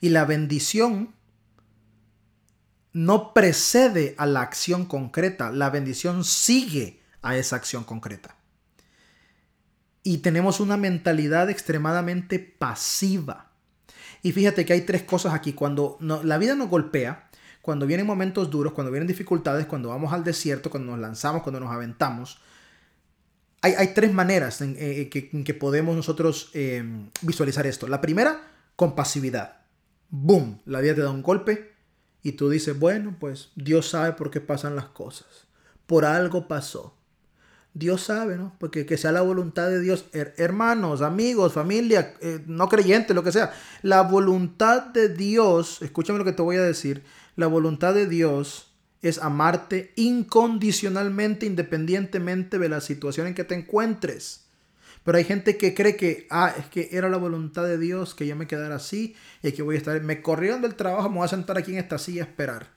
[0.00, 1.14] Y la bendición
[2.92, 8.36] no precede a la acción concreta, la bendición sigue a esa acción concreta.
[10.02, 13.52] Y tenemos una mentalidad extremadamente pasiva.
[14.22, 15.52] Y fíjate que hay tres cosas aquí.
[15.52, 17.30] Cuando la vida nos golpea,
[17.62, 21.60] cuando vienen momentos duros, cuando vienen dificultades, cuando vamos al desierto, cuando nos lanzamos, cuando
[21.60, 22.38] nos aventamos,
[23.62, 26.82] hay, tres maneras en, eh, que, podemos nosotros eh,
[27.20, 27.86] visualizar esto.
[27.86, 28.42] La primera,
[28.74, 29.58] con pasividad.
[30.10, 31.72] Boom, la vida te da un golpe,
[32.22, 35.26] y tú dices, bueno, pues Dios sabe por qué pasan las cosas.
[35.86, 36.96] Por algo pasó.
[37.74, 38.54] Dios sabe, ¿no?
[38.58, 43.32] Porque que sea la voluntad de Dios, hermanos, amigos, familia, eh, no creyentes, lo que
[43.32, 43.52] sea.
[43.80, 47.02] La voluntad de Dios, escúchame lo que te voy a decir,
[47.36, 54.42] la voluntad de Dios es amarte incondicionalmente, independientemente de la situación en que te encuentres.
[55.04, 58.26] Pero hay gente que cree que, ah, es que era la voluntad de Dios que
[58.26, 61.24] yo me quedara así y que voy a estar, me corrieron del trabajo, me voy
[61.24, 62.68] a sentar aquí en esta silla a esperar.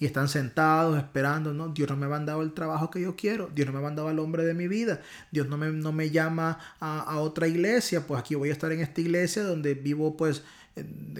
[0.00, 3.48] Y están sentados esperando, no, Dios no me ha mandado el trabajo que yo quiero,
[3.54, 6.10] Dios no me ha mandado al hombre de mi vida, Dios no me, no me
[6.10, 10.42] llama a, otra iglesia, pues aquí voy a estar en esta iglesia donde vivo pues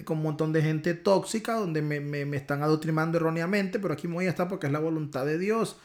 [0.03, 4.07] con un montón de gente tóxica, donde me, me, me están adoctrinando erróneamente, pero aquí
[4.07, 5.77] voy a estar porque es la voluntad de Dios.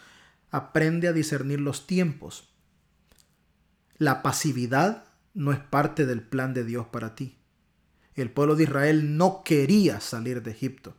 [0.50, 2.48] Aprende a discernir los tiempos.
[3.96, 5.04] La pasividad
[5.34, 7.38] no es parte del plan de Dios para ti.
[8.14, 10.96] El pueblo de Israel no quería salir de Egipto.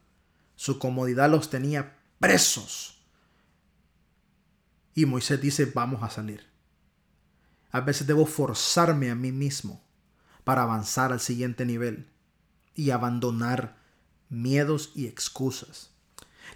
[0.56, 3.04] Su comodidad los tenía presos.
[4.96, 6.46] Y Moisés dice, vamos a salir.
[7.72, 9.84] A veces debo forzarme a mí mismo
[10.44, 12.11] para avanzar al siguiente nivel
[12.82, 13.78] y abandonar
[14.30, 15.92] miedos y excusas.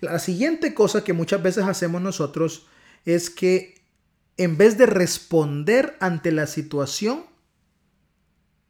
[0.01, 2.65] La siguiente cosa que muchas veces hacemos nosotros
[3.05, 3.75] es que
[4.37, 7.25] en vez de responder ante la situación,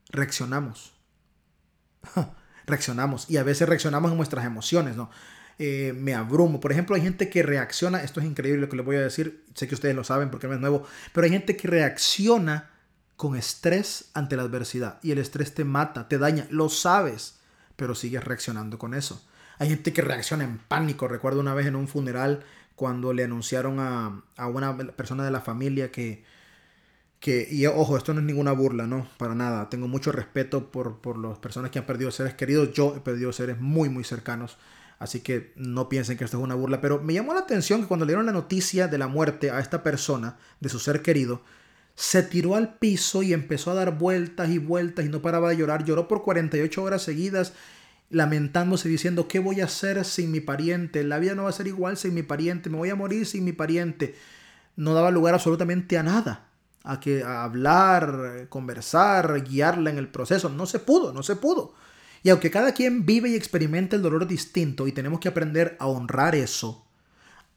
[0.10, 0.92] reaccionamos.
[2.66, 3.30] reaccionamos.
[3.30, 5.10] Y a veces reaccionamos en nuestras emociones, ¿no?
[5.58, 6.60] Eh, me abrumo.
[6.60, 9.46] Por ejemplo, hay gente que reacciona, esto es increíble lo que les voy a decir,
[9.54, 12.72] sé que ustedes lo saben porque no es nuevo, pero hay gente que reacciona
[13.16, 17.40] con estrés ante la adversidad y el estrés te mata, te daña, lo sabes,
[17.76, 19.26] pero sigues reaccionando con eso.
[19.58, 21.08] Hay gente que reacciona en pánico.
[21.08, 22.44] Recuerdo una vez en un funeral
[22.76, 26.26] cuando le anunciaron a, una persona de la familia que,
[27.20, 29.08] que, y ojo, esto no es ninguna burla, ¿no?
[29.18, 29.70] Para nada.
[29.70, 32.74] Tengo mucho respeto por, por las personas que han perdido seres queridos.
[32.74, 34.58] Yo he perdido seres muy, muy cercanos.
[35.00, 36.82] Así que no piensen que esto es una burla.
[36.82, 39.60] Pero me llamó la atención que cuando le dieron la noticia de la muerte a
[39.60, 41.42] esta persona, de su ser querido,
[41.96, 45.58] se tiró al piso y empezó a dar vueltas y vueltas y no paraba de
[45.58, 45.86] llorar.
[45.86, 47.54] Lloró por 48 horas seguidas,
[48.10, 51.04] lamentándose, diciendo, ¿qué voy a hacer sin mi pariente?
[51.04, 53.46] La vida no va a ser igual sin mi pariente, me voy a morir sin
[53.46, 54.16] mi pariente.
[54.76, 56.50] No daba lugar absolutamente a nada
[56.84, 60.50] a, que, hablar, conversar, guiarla en el proceso.
[60.50, 61.74] No se pudo, no se pudo.
[62.24, 65.88] Y aunque cada quien vive y experimenta el dolor distinto y tenemos que aprender a
[65.88, 66.85] honrar eso,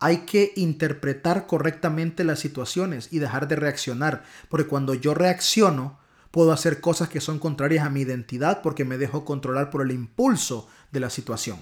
[0.00, 4.24] hay que interpretar correctamente las situaciones y dejar de reaccionar.
[4.48, 5.98] Porque cuando yo reacciono,
[6.30, 9.90] puedo hacer cosas que son contrarias a mi identidad porque me dejo controlar por el
[9.90, 11.58] impulso de la situación.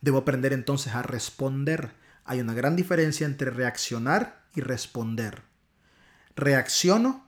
[0.00, 1.92] Debo aprender entonces a responder.
[2.24, 5.42] Hay una gran diferencia entre reaccionar y responder.
[6.36, 7.26] Reacciono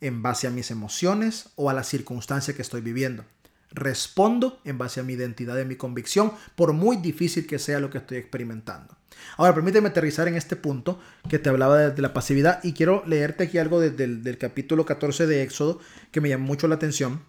[0.00, 3.24] en base a mis emociones o a la circunstancia que estoy viviendo.
[3.72, 7.90] Respondo en base a mi identidad y mi convicción, por muy difícil que sea lo
[7.90, 8.96] que estoy experimentando.
[9.36, 13.44] Ahora, permíteme aterrizar en este punto que te hablaba de, la pasividad y quiero leerte
[13.44, 17.22] aquí algo del capítulo 14 de Éxodo que me llamó mucho la atención.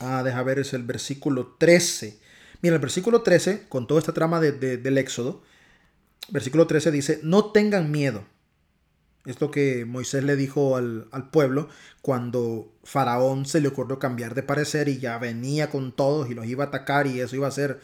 [0.00, 2.18] Ah, deja ver, es el versículo 13.
[2.60, 5.42] Mira, el versículo 13, con toda esta trama del Éxodo,
[6.30, 8.24] versículo 13 dice, no tengan miedo
[9.24, 11.68] es lo que Moisés le dijo al, pueblo
[12.00, 16.46] cuando Faraón se le ocurrió cambiar de parecer y ya venía con todos y los
[16.46, 17.80] iba a atacar y eso iba a ser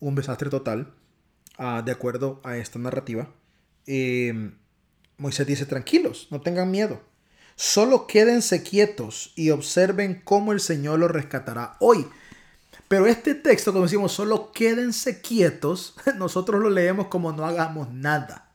[0.00, 0.92] un desastre total,
[1.58, 3.30] ah, de acuerdo a esta narrativa.
[3.86, 4.56] Em,
[5.18, 7.00] Moisés dice, tranquilos, no tengan miedo.
[7.54, 12.08] Solo quédense quietos y observen cómo el Señor los rescatará hoy.
[12.88, 18.50] Pero este texto, como decimos, solo quédense quietos, nosotros lo leemos como no hagamos nada.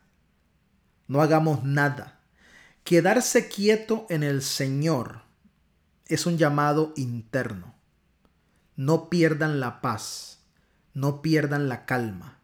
[1.08, 2.17] No hagamos nada.
[2.88, 5.20] Quedarse quieto en el Señor
[6.06, 7.76] es un llamado interno.
[8.78, 10.40] No pierdan la paz,
[10.94, 12.40] no pierdan la calma.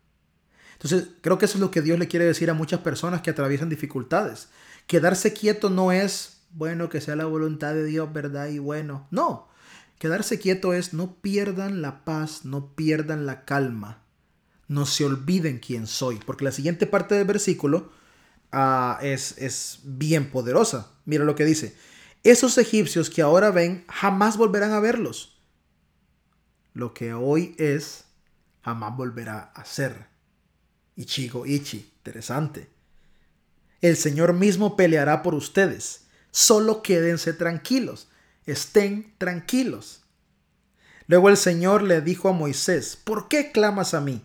[0.74, 3.30] Entonces, creo que eso es lo que Dios le quiere decir a muchas personas que
[3.30, 4.50] atraviesan dificultades.
[4.86, 8.50] Quedarse quieto no es, bueno, que sea la voluntad de Dios, ¿verdad?
[8.50, 9.48] Y bueno, no.
[9.98, 14.02] Quedarse quieto es no pierdan la paz, no pierdan la calma,
[14.68, 18.03] no se olviden quién soy, porque la siguiente parte del versículo
[18.56, 20.91] Ah, es, es bien poderosa.
[21.06, 21.76] Mira lo que dice.
[22.24, 25.41] Esos egipcios que ahora ven jamás volverán a verlos.
[26.74, 28.06] Lo que hoy es,
[28.62, 30.06] jamás volverá a ser.
[30.95, 32.70] Ichigo Ichi, interesante.
[33.82, 36.06] El Señor mismo peleará por ustedes.
[36.30, 38.08] Solo quédense tranquilos.
[38.45, 40.04] Estén tranquilos.
[41.08, 44.24] Luego el Señor le dijo a Moisés, ¿por qué clamas a mí?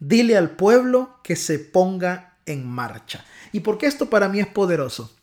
[0.00, 3.24] Dile al pueblo que se ponga en marcha.
[3.52, 5.14] ¿Y por qué esto para mí es poderoso?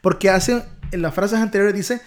[0.00, 2.00] Porque hace, en las frases anteriores dice,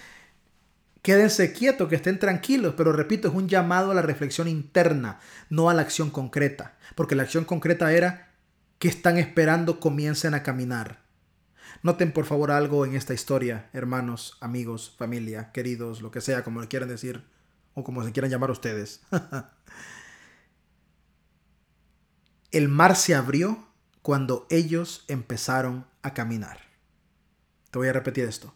[1.02, 5.20] quédense quietos, que estén tranquilos, pero repito, es un llamado a la reflexión interna,
[5.50, 8.32] no a la acción concreta, porque la acción concreta era
[8.78, 11.00] que están esperando comiencen a caminar.
[11.82, 16.60] Noten por favor algo en esta historia, hermanos, amigos, familia, queridos, lo que sea, como
[16.60, 17.24] le quieran decir,
[17.74, 19.02] o como se quieran llamar ustedes.
[22.50, 23.67] El mar se abrió
[24.08, 26.60] cuando ellos empezaron a caminar.
[27.70, 28.54] Te voy a repetir esto.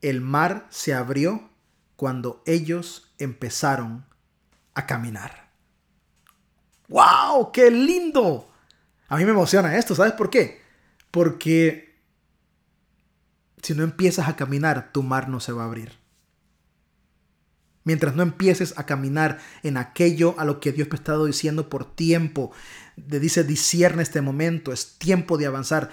[0.00, 1.50] El mar se abrió
[1.96, 4.06] cuando ellos empezaron
[4.74, 5.50] a caminar.
[6.86, 7.50] ¡Wow!
[7.50, 8.48] ¡Qué lindo!
[9.08, 10.62] A mí me emociona esto, ¿sabes por qué?
[11.10, 12.00] Porque
[13.60, 15.98] si no empiezas a caminar, tu mar no se va a abrir.
[17.82, 21.68] Mientras no empieces a caminar en aquello a lo que Dios te ha estado diciendo
[21.68, 22.52] por tiempo,
[23.08, 25.90] te dice, discierne este momento, es tiempo de avanzar.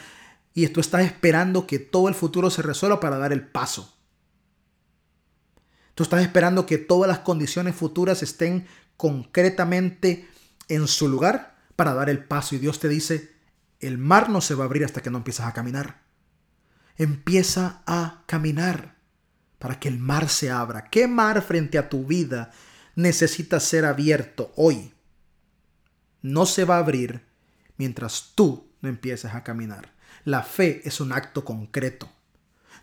[0.54, 3.96] Y tú estás esperando que todo el futuro se resuelva para dar el paso.
[5.96, 10.28] Tú estás esperando que todas las condiciones futuras estén concretamente
[10.68, 12.56] en su lugar para dar el paso.
[12.56, 13.34] Y Dios te dice,
[13.80, 16.04] el mar no se va a abrir hasta que no empiezas a caminar.
[16.98, 18.96] Empieza a caminar
[19.58, 20.90] para que el mar se abra.
[20.90, 22.52] ¿Qué mar frente a tu vida
[22.96, 24.94] necesita ser abierto hoy?
[26.22, 27.22] No se va a abrir
[27.78, 29.94] mientras tú no empieces a caminar.
[30.26, 32.10] La fe es un acto concreto,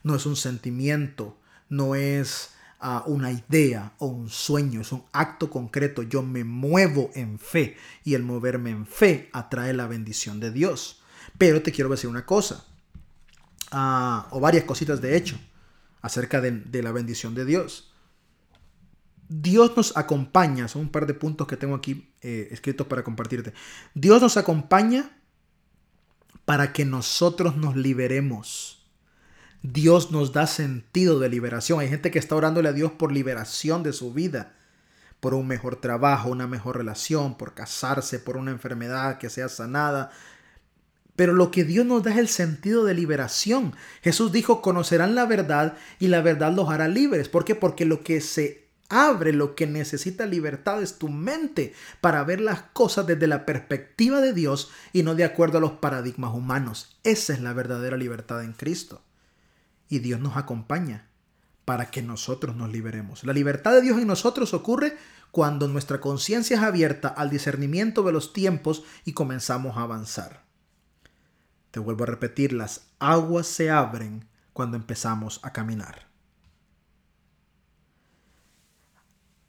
[0.02, 5.50] no es un sentimiento, no es ah, una idea o un sueño, es un acto
[5.50, 6.02] concreto.
[6.02, 11.02] Yo me muevo en fe y el moverme en fe atrae la bendición de Dios.
[11.38, 12.64] Pero te quiero decir una cosa,
[13.70, 15.38] ah, o varias cositas de hecho,
[16.00, 17.92] acerca de la bendición de Dios.
[19.28, 23.52] Dios nos acompaña, son un par de puntos que tengo aquí eh, escritos para compartirte.
[23.94, 25.10] Dios nos acompaña
[26.44, 28.76] para que nosotros nos liberemos
[29.72, 31.80] Dios nos da sentido de liberación.
[31.80, 34.54] Hay gente que está orándole a Dios por liberación de su vida,
[35.20, 40.10] por un mejor trabajo, una mejor relación, por casarse, por una enfermedad que sea sanada.
[41.16, 43.74] Pero lo que Dios nos da es el sentido de liberación.
[44.02, 47.28] Jesús dijo, conocerán la verdad y la verdad los hará libres.
[47.28, 47.54] ¿Por qué?
[47.54, 52.62] Porque lo que se abre, lo que necesita libertad es tu mente para ver las
[52.62, 56.98] cosas desde la perspectiva de Dios y no de acuerdo a los paradigmas humanos.
[57.04, 59.02] Esa es la verdadera libertad en Cristo.
[59.88, 61.08] Y Dios nos acompaña
[61.64, 63.24] para que nosotros nos liberemos.
[63.24, 64.96] La libertad de Dios en nosotros ocurre
[65.30, 70.44] cuando nuestra conciencia es abierta al discernimiento de los tiempos y comenzamos a avanzar.
[71.72, 76.06] Te vuelvo a repetir, las aguas se abren cuando empezamos a caminar.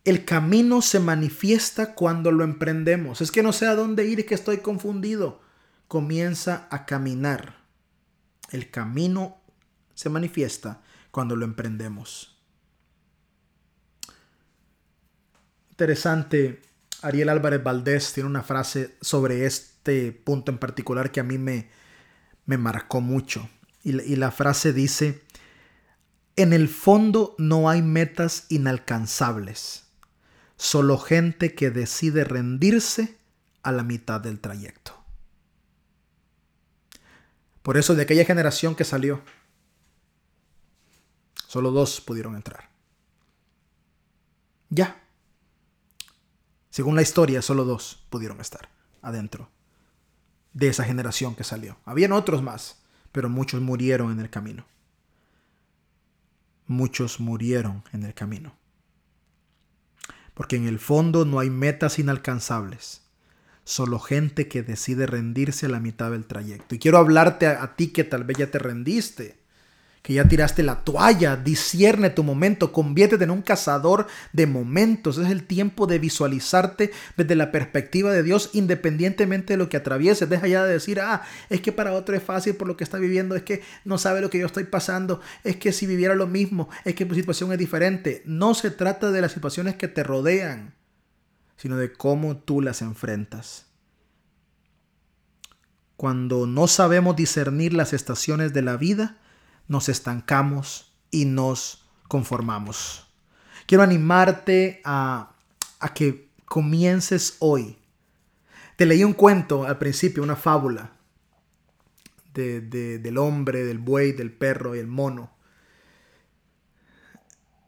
[0.08, 3.20] El camino se manifiesta cuando lo emprendemos.
[3.20, 5.42] Es que no sé a dónde ir, es que estoy confundido.
[5.90, 7.58] Comienza a caminar.
[8.50, 9.42] El camino
[9.96, 10.82] se manifiesta
[11.12, 12.40] cuando lo emprendemos.
[15.72, 16.62] Interesante,
[17.02, 21.70] Ariel Álvarez Valdés tiene una frase sobre este punto en particular que a mí me,
[22.46, 23.50] me marcó mucho.
[23.84, 25.26] Y, y la frase dice,
[26.38, 29.87] en el fondo no hay metas inalcanzables,
[30.58, 33.18] solo gente que decide rendirse
[33.64, 34.94] a la mitad del trayecto.
[37.62, 39.22] Por eso de aquella generación que salió,
[41.48, 42.70] solo dos pudieron entrar.
[44.70, 45.02] Ya.
[46.70, 48.70] Según la historia, solo dos pudieron estar
[49.02, 49.50] adentro
[50.54, 51.78] de esa generación que salió.
[51.86, 52.82] Habían otros más,
[53.12, 54.66] pero muchos murieron en el camino.
[56.66, 58.56] Muchos murieron en el camino.
[60.38, 63.02] Porque en el fondo no hay metas inalcanzables,
[63.64, 66.76] solo gente que decide rendirse a la mitad del trayecto.
[66.76, 69.37] Y quiero hablarte a, ti que tal vez ya te rendiste
[70.08, 75.18] que ya tiraste la toalla, discierne tu momento, conviértete en un cazador de momentos.
[75.18, 80.30] Es el tiempo de visualizarte desde la perspectiva de Dios, independientemente de lo que atravieses.
[80.30, 82.98] Deja ya de decir, ah, es que para otro es fácil por lo que está
[83.00, 86.26] viviendo, es que no sabe lo que yo estoy pasando, es que si viviera lo
[86.26, 88.24] mismo, es que tu situación es diferente.
[88.26, 90.74] No se trata de las situaciones que te rodean,
[91.58, 93.66] sino de cómo tú las enfrentas.
[95.98, 99.18] Cuando no sabemos discernir las estaciones de la vida,
[99.68, 103.08] nos estancamos y nos conformamos.
[103.66, 105.36] Quiero animarte a,
[105.94, 107.78] que comiences hoy.
[108.76, 110.94] Te leí un cuento al principio, una fábula
[112.34, 115.32] del hombre, del buey, del perro y el mono.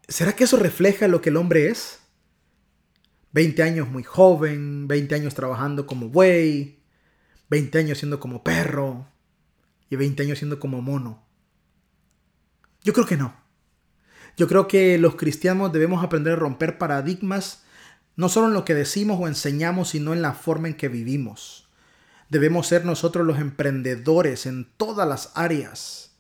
[0.08, 2.00] ¿Será que eso refleja lo que el hombre es?
[3.32, 6.80] 20 años muy joven, 20 años trabajando como buey,
[7.50, 9.08] 20 años siendo como perro
[9.90, 11.29] y 20 años siendo como mono.
[12.84, 13.36] Yo creo que no.
[14.38, 17.64] Yo creo que los cristianos debemos aprender a romper paradigmas,
[18.16, 21.68] no solo en lo que decimos o enseñamos, sino en la forma en que vivimos.
[22.30, 26.12] Debemos ser nosotros los emprendedores en todas las áreas.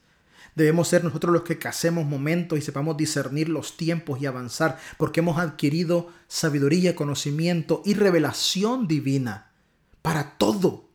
[0.55, 5.21] Debemos ser nosotros los que casemos momentos y sepamos discernir los tiempos y avanzar, porque
[5.21, 9.51] hemos adquirido sabiduría, conocimiento y revelación divina
[10.01, 10.88] para todo.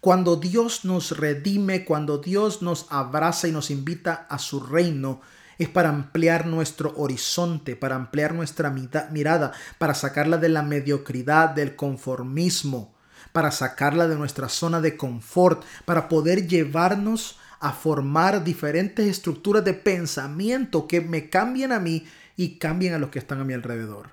[0.00, 5.20] Cuando Dios nos redime, cuando Dios nos abraza y nos invita a su reino,
[5.58, 11.76] es para ampliar nuestro horizonte, para ampliar nuestra mirada, para sacarla de la mediocridad, del
[11.76, 12.94] conformismo,
[13.32, 19.74] para sacarla de nuestra zona de confort, para poder llevarnos a formar diferentes estructuras de
[19.74, 24.10] pensamiento que me cambien a mí y cambien a los que están a mi alrededor.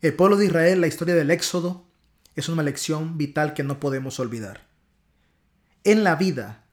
[0.00, 1.85] El pueblo de Israel, la historia del Éxodo,
[2.36, 4.66] es una lección vital que no podemos olvidar.
[5.84, 6.66] En la vida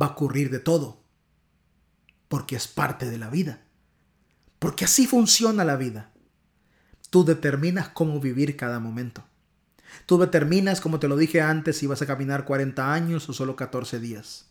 [0.00, 1.04] va a ocurrir de todo,
[2.28, 3.62] porque es parte de la vida,
[4.58, 6.12] porque así funciona la vida.
[7.10, 9.24] Tú determinas cómo vivir cada momento.
[10.04, 13.54] Tú determinas, como te lo dije antes, si vas a caminar 40 años o solo
[13.54, 14.46] 14 días.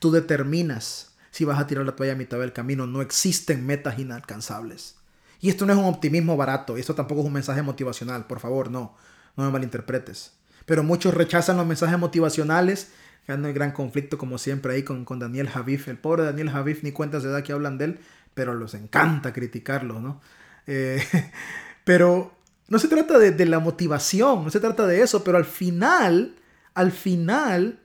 [0.00, 2.88] Tú determinas si vas a tirar la toalla a mitad del camino.
[2.88, 4.96] No existen metas inalcanzables.
[5.40, 8.70] Y esto no es un optimismo barato, esto tampoco es un mensaje motivacional, por favor,
[8.70, 8.96] no
[9.36, 10.32] no me malinterpretes.
[10.66, 12.92] Pero muchos rechazan los mensajes motivacionales.
[13.26, 15.88] No hay gran conflicto como siempre ahí con, con Daniel Javif.
[15.88, 18.00] El pobre Daniel Javif ni cuentas de edad que hablan de él,
[18.34, 20.20] pero los encanta criticarlo, ¿no?
[20.66, 21.02] Eh,
[21.84, 22.32] pero
[22.68, 26.36] no se trata de, de la motivación, no se trata de eso, pero al final,
[26.74, 27.80] al final,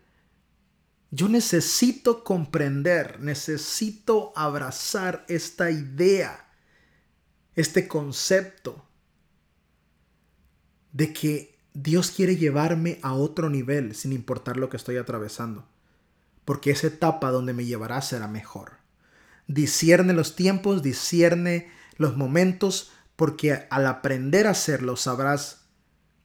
[1.12, 6.48] yo necesito comprender, necesito abrazar esta idea,
[7.56, 8.87] este concepto
[10.98, 15.66] de que Dios quiere llevarme a otro nivel sin importar lo que estoy atravesando.
[16.44, 18.78] porque esa etapa donde me llevará será mejor.
[19.48, 25.66] Discierne los tiempos, discierne los momentos, porque al aprender a hacerlo sabrás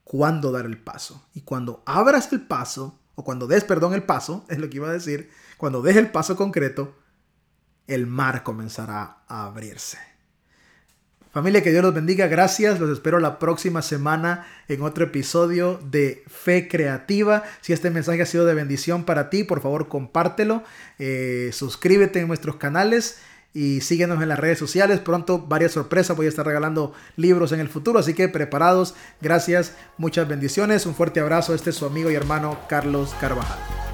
[0.05, 1.27] cuándo dar el paso.
[1.35, 4.89] Y cuando abras el paso, o cuando des, perdón, el paso, es lo que iba
[4.89, 6.97] a decir, cuando des el paso concreto,
[7.89, 9.99] el mar comenzará a abrirse.
[11.33, 12.27] Familia, que Dios los bendiga.
[12.27, 12.79] Gracias.
[12.79, 17.43] Los espero la próxima semana en otro episodio de Fe Creativa.
[17.63, 20.63] Si este mensaje ha sido de bendición para ti, por favor compártelo.
[20.99, 23.19] Eh, suscríbete en nuestros canales
[23.55, 25.01] y síguenos en las redes sociales.
[25.01, 26.15] Pronto varias sorpresas.
[26.19, 27.99] Voy a estar regalando libros en el futuro.
[27.99, 28.95] Así que preparados.
[29.23, 29.73] Gracias.
[29.97, 30.85] Muchas bendiciones.
[30.85, 31.55] Un fuerte abrazo.
[31.55, 33.92] Este es su amigo y hermano Carlos Carvajal.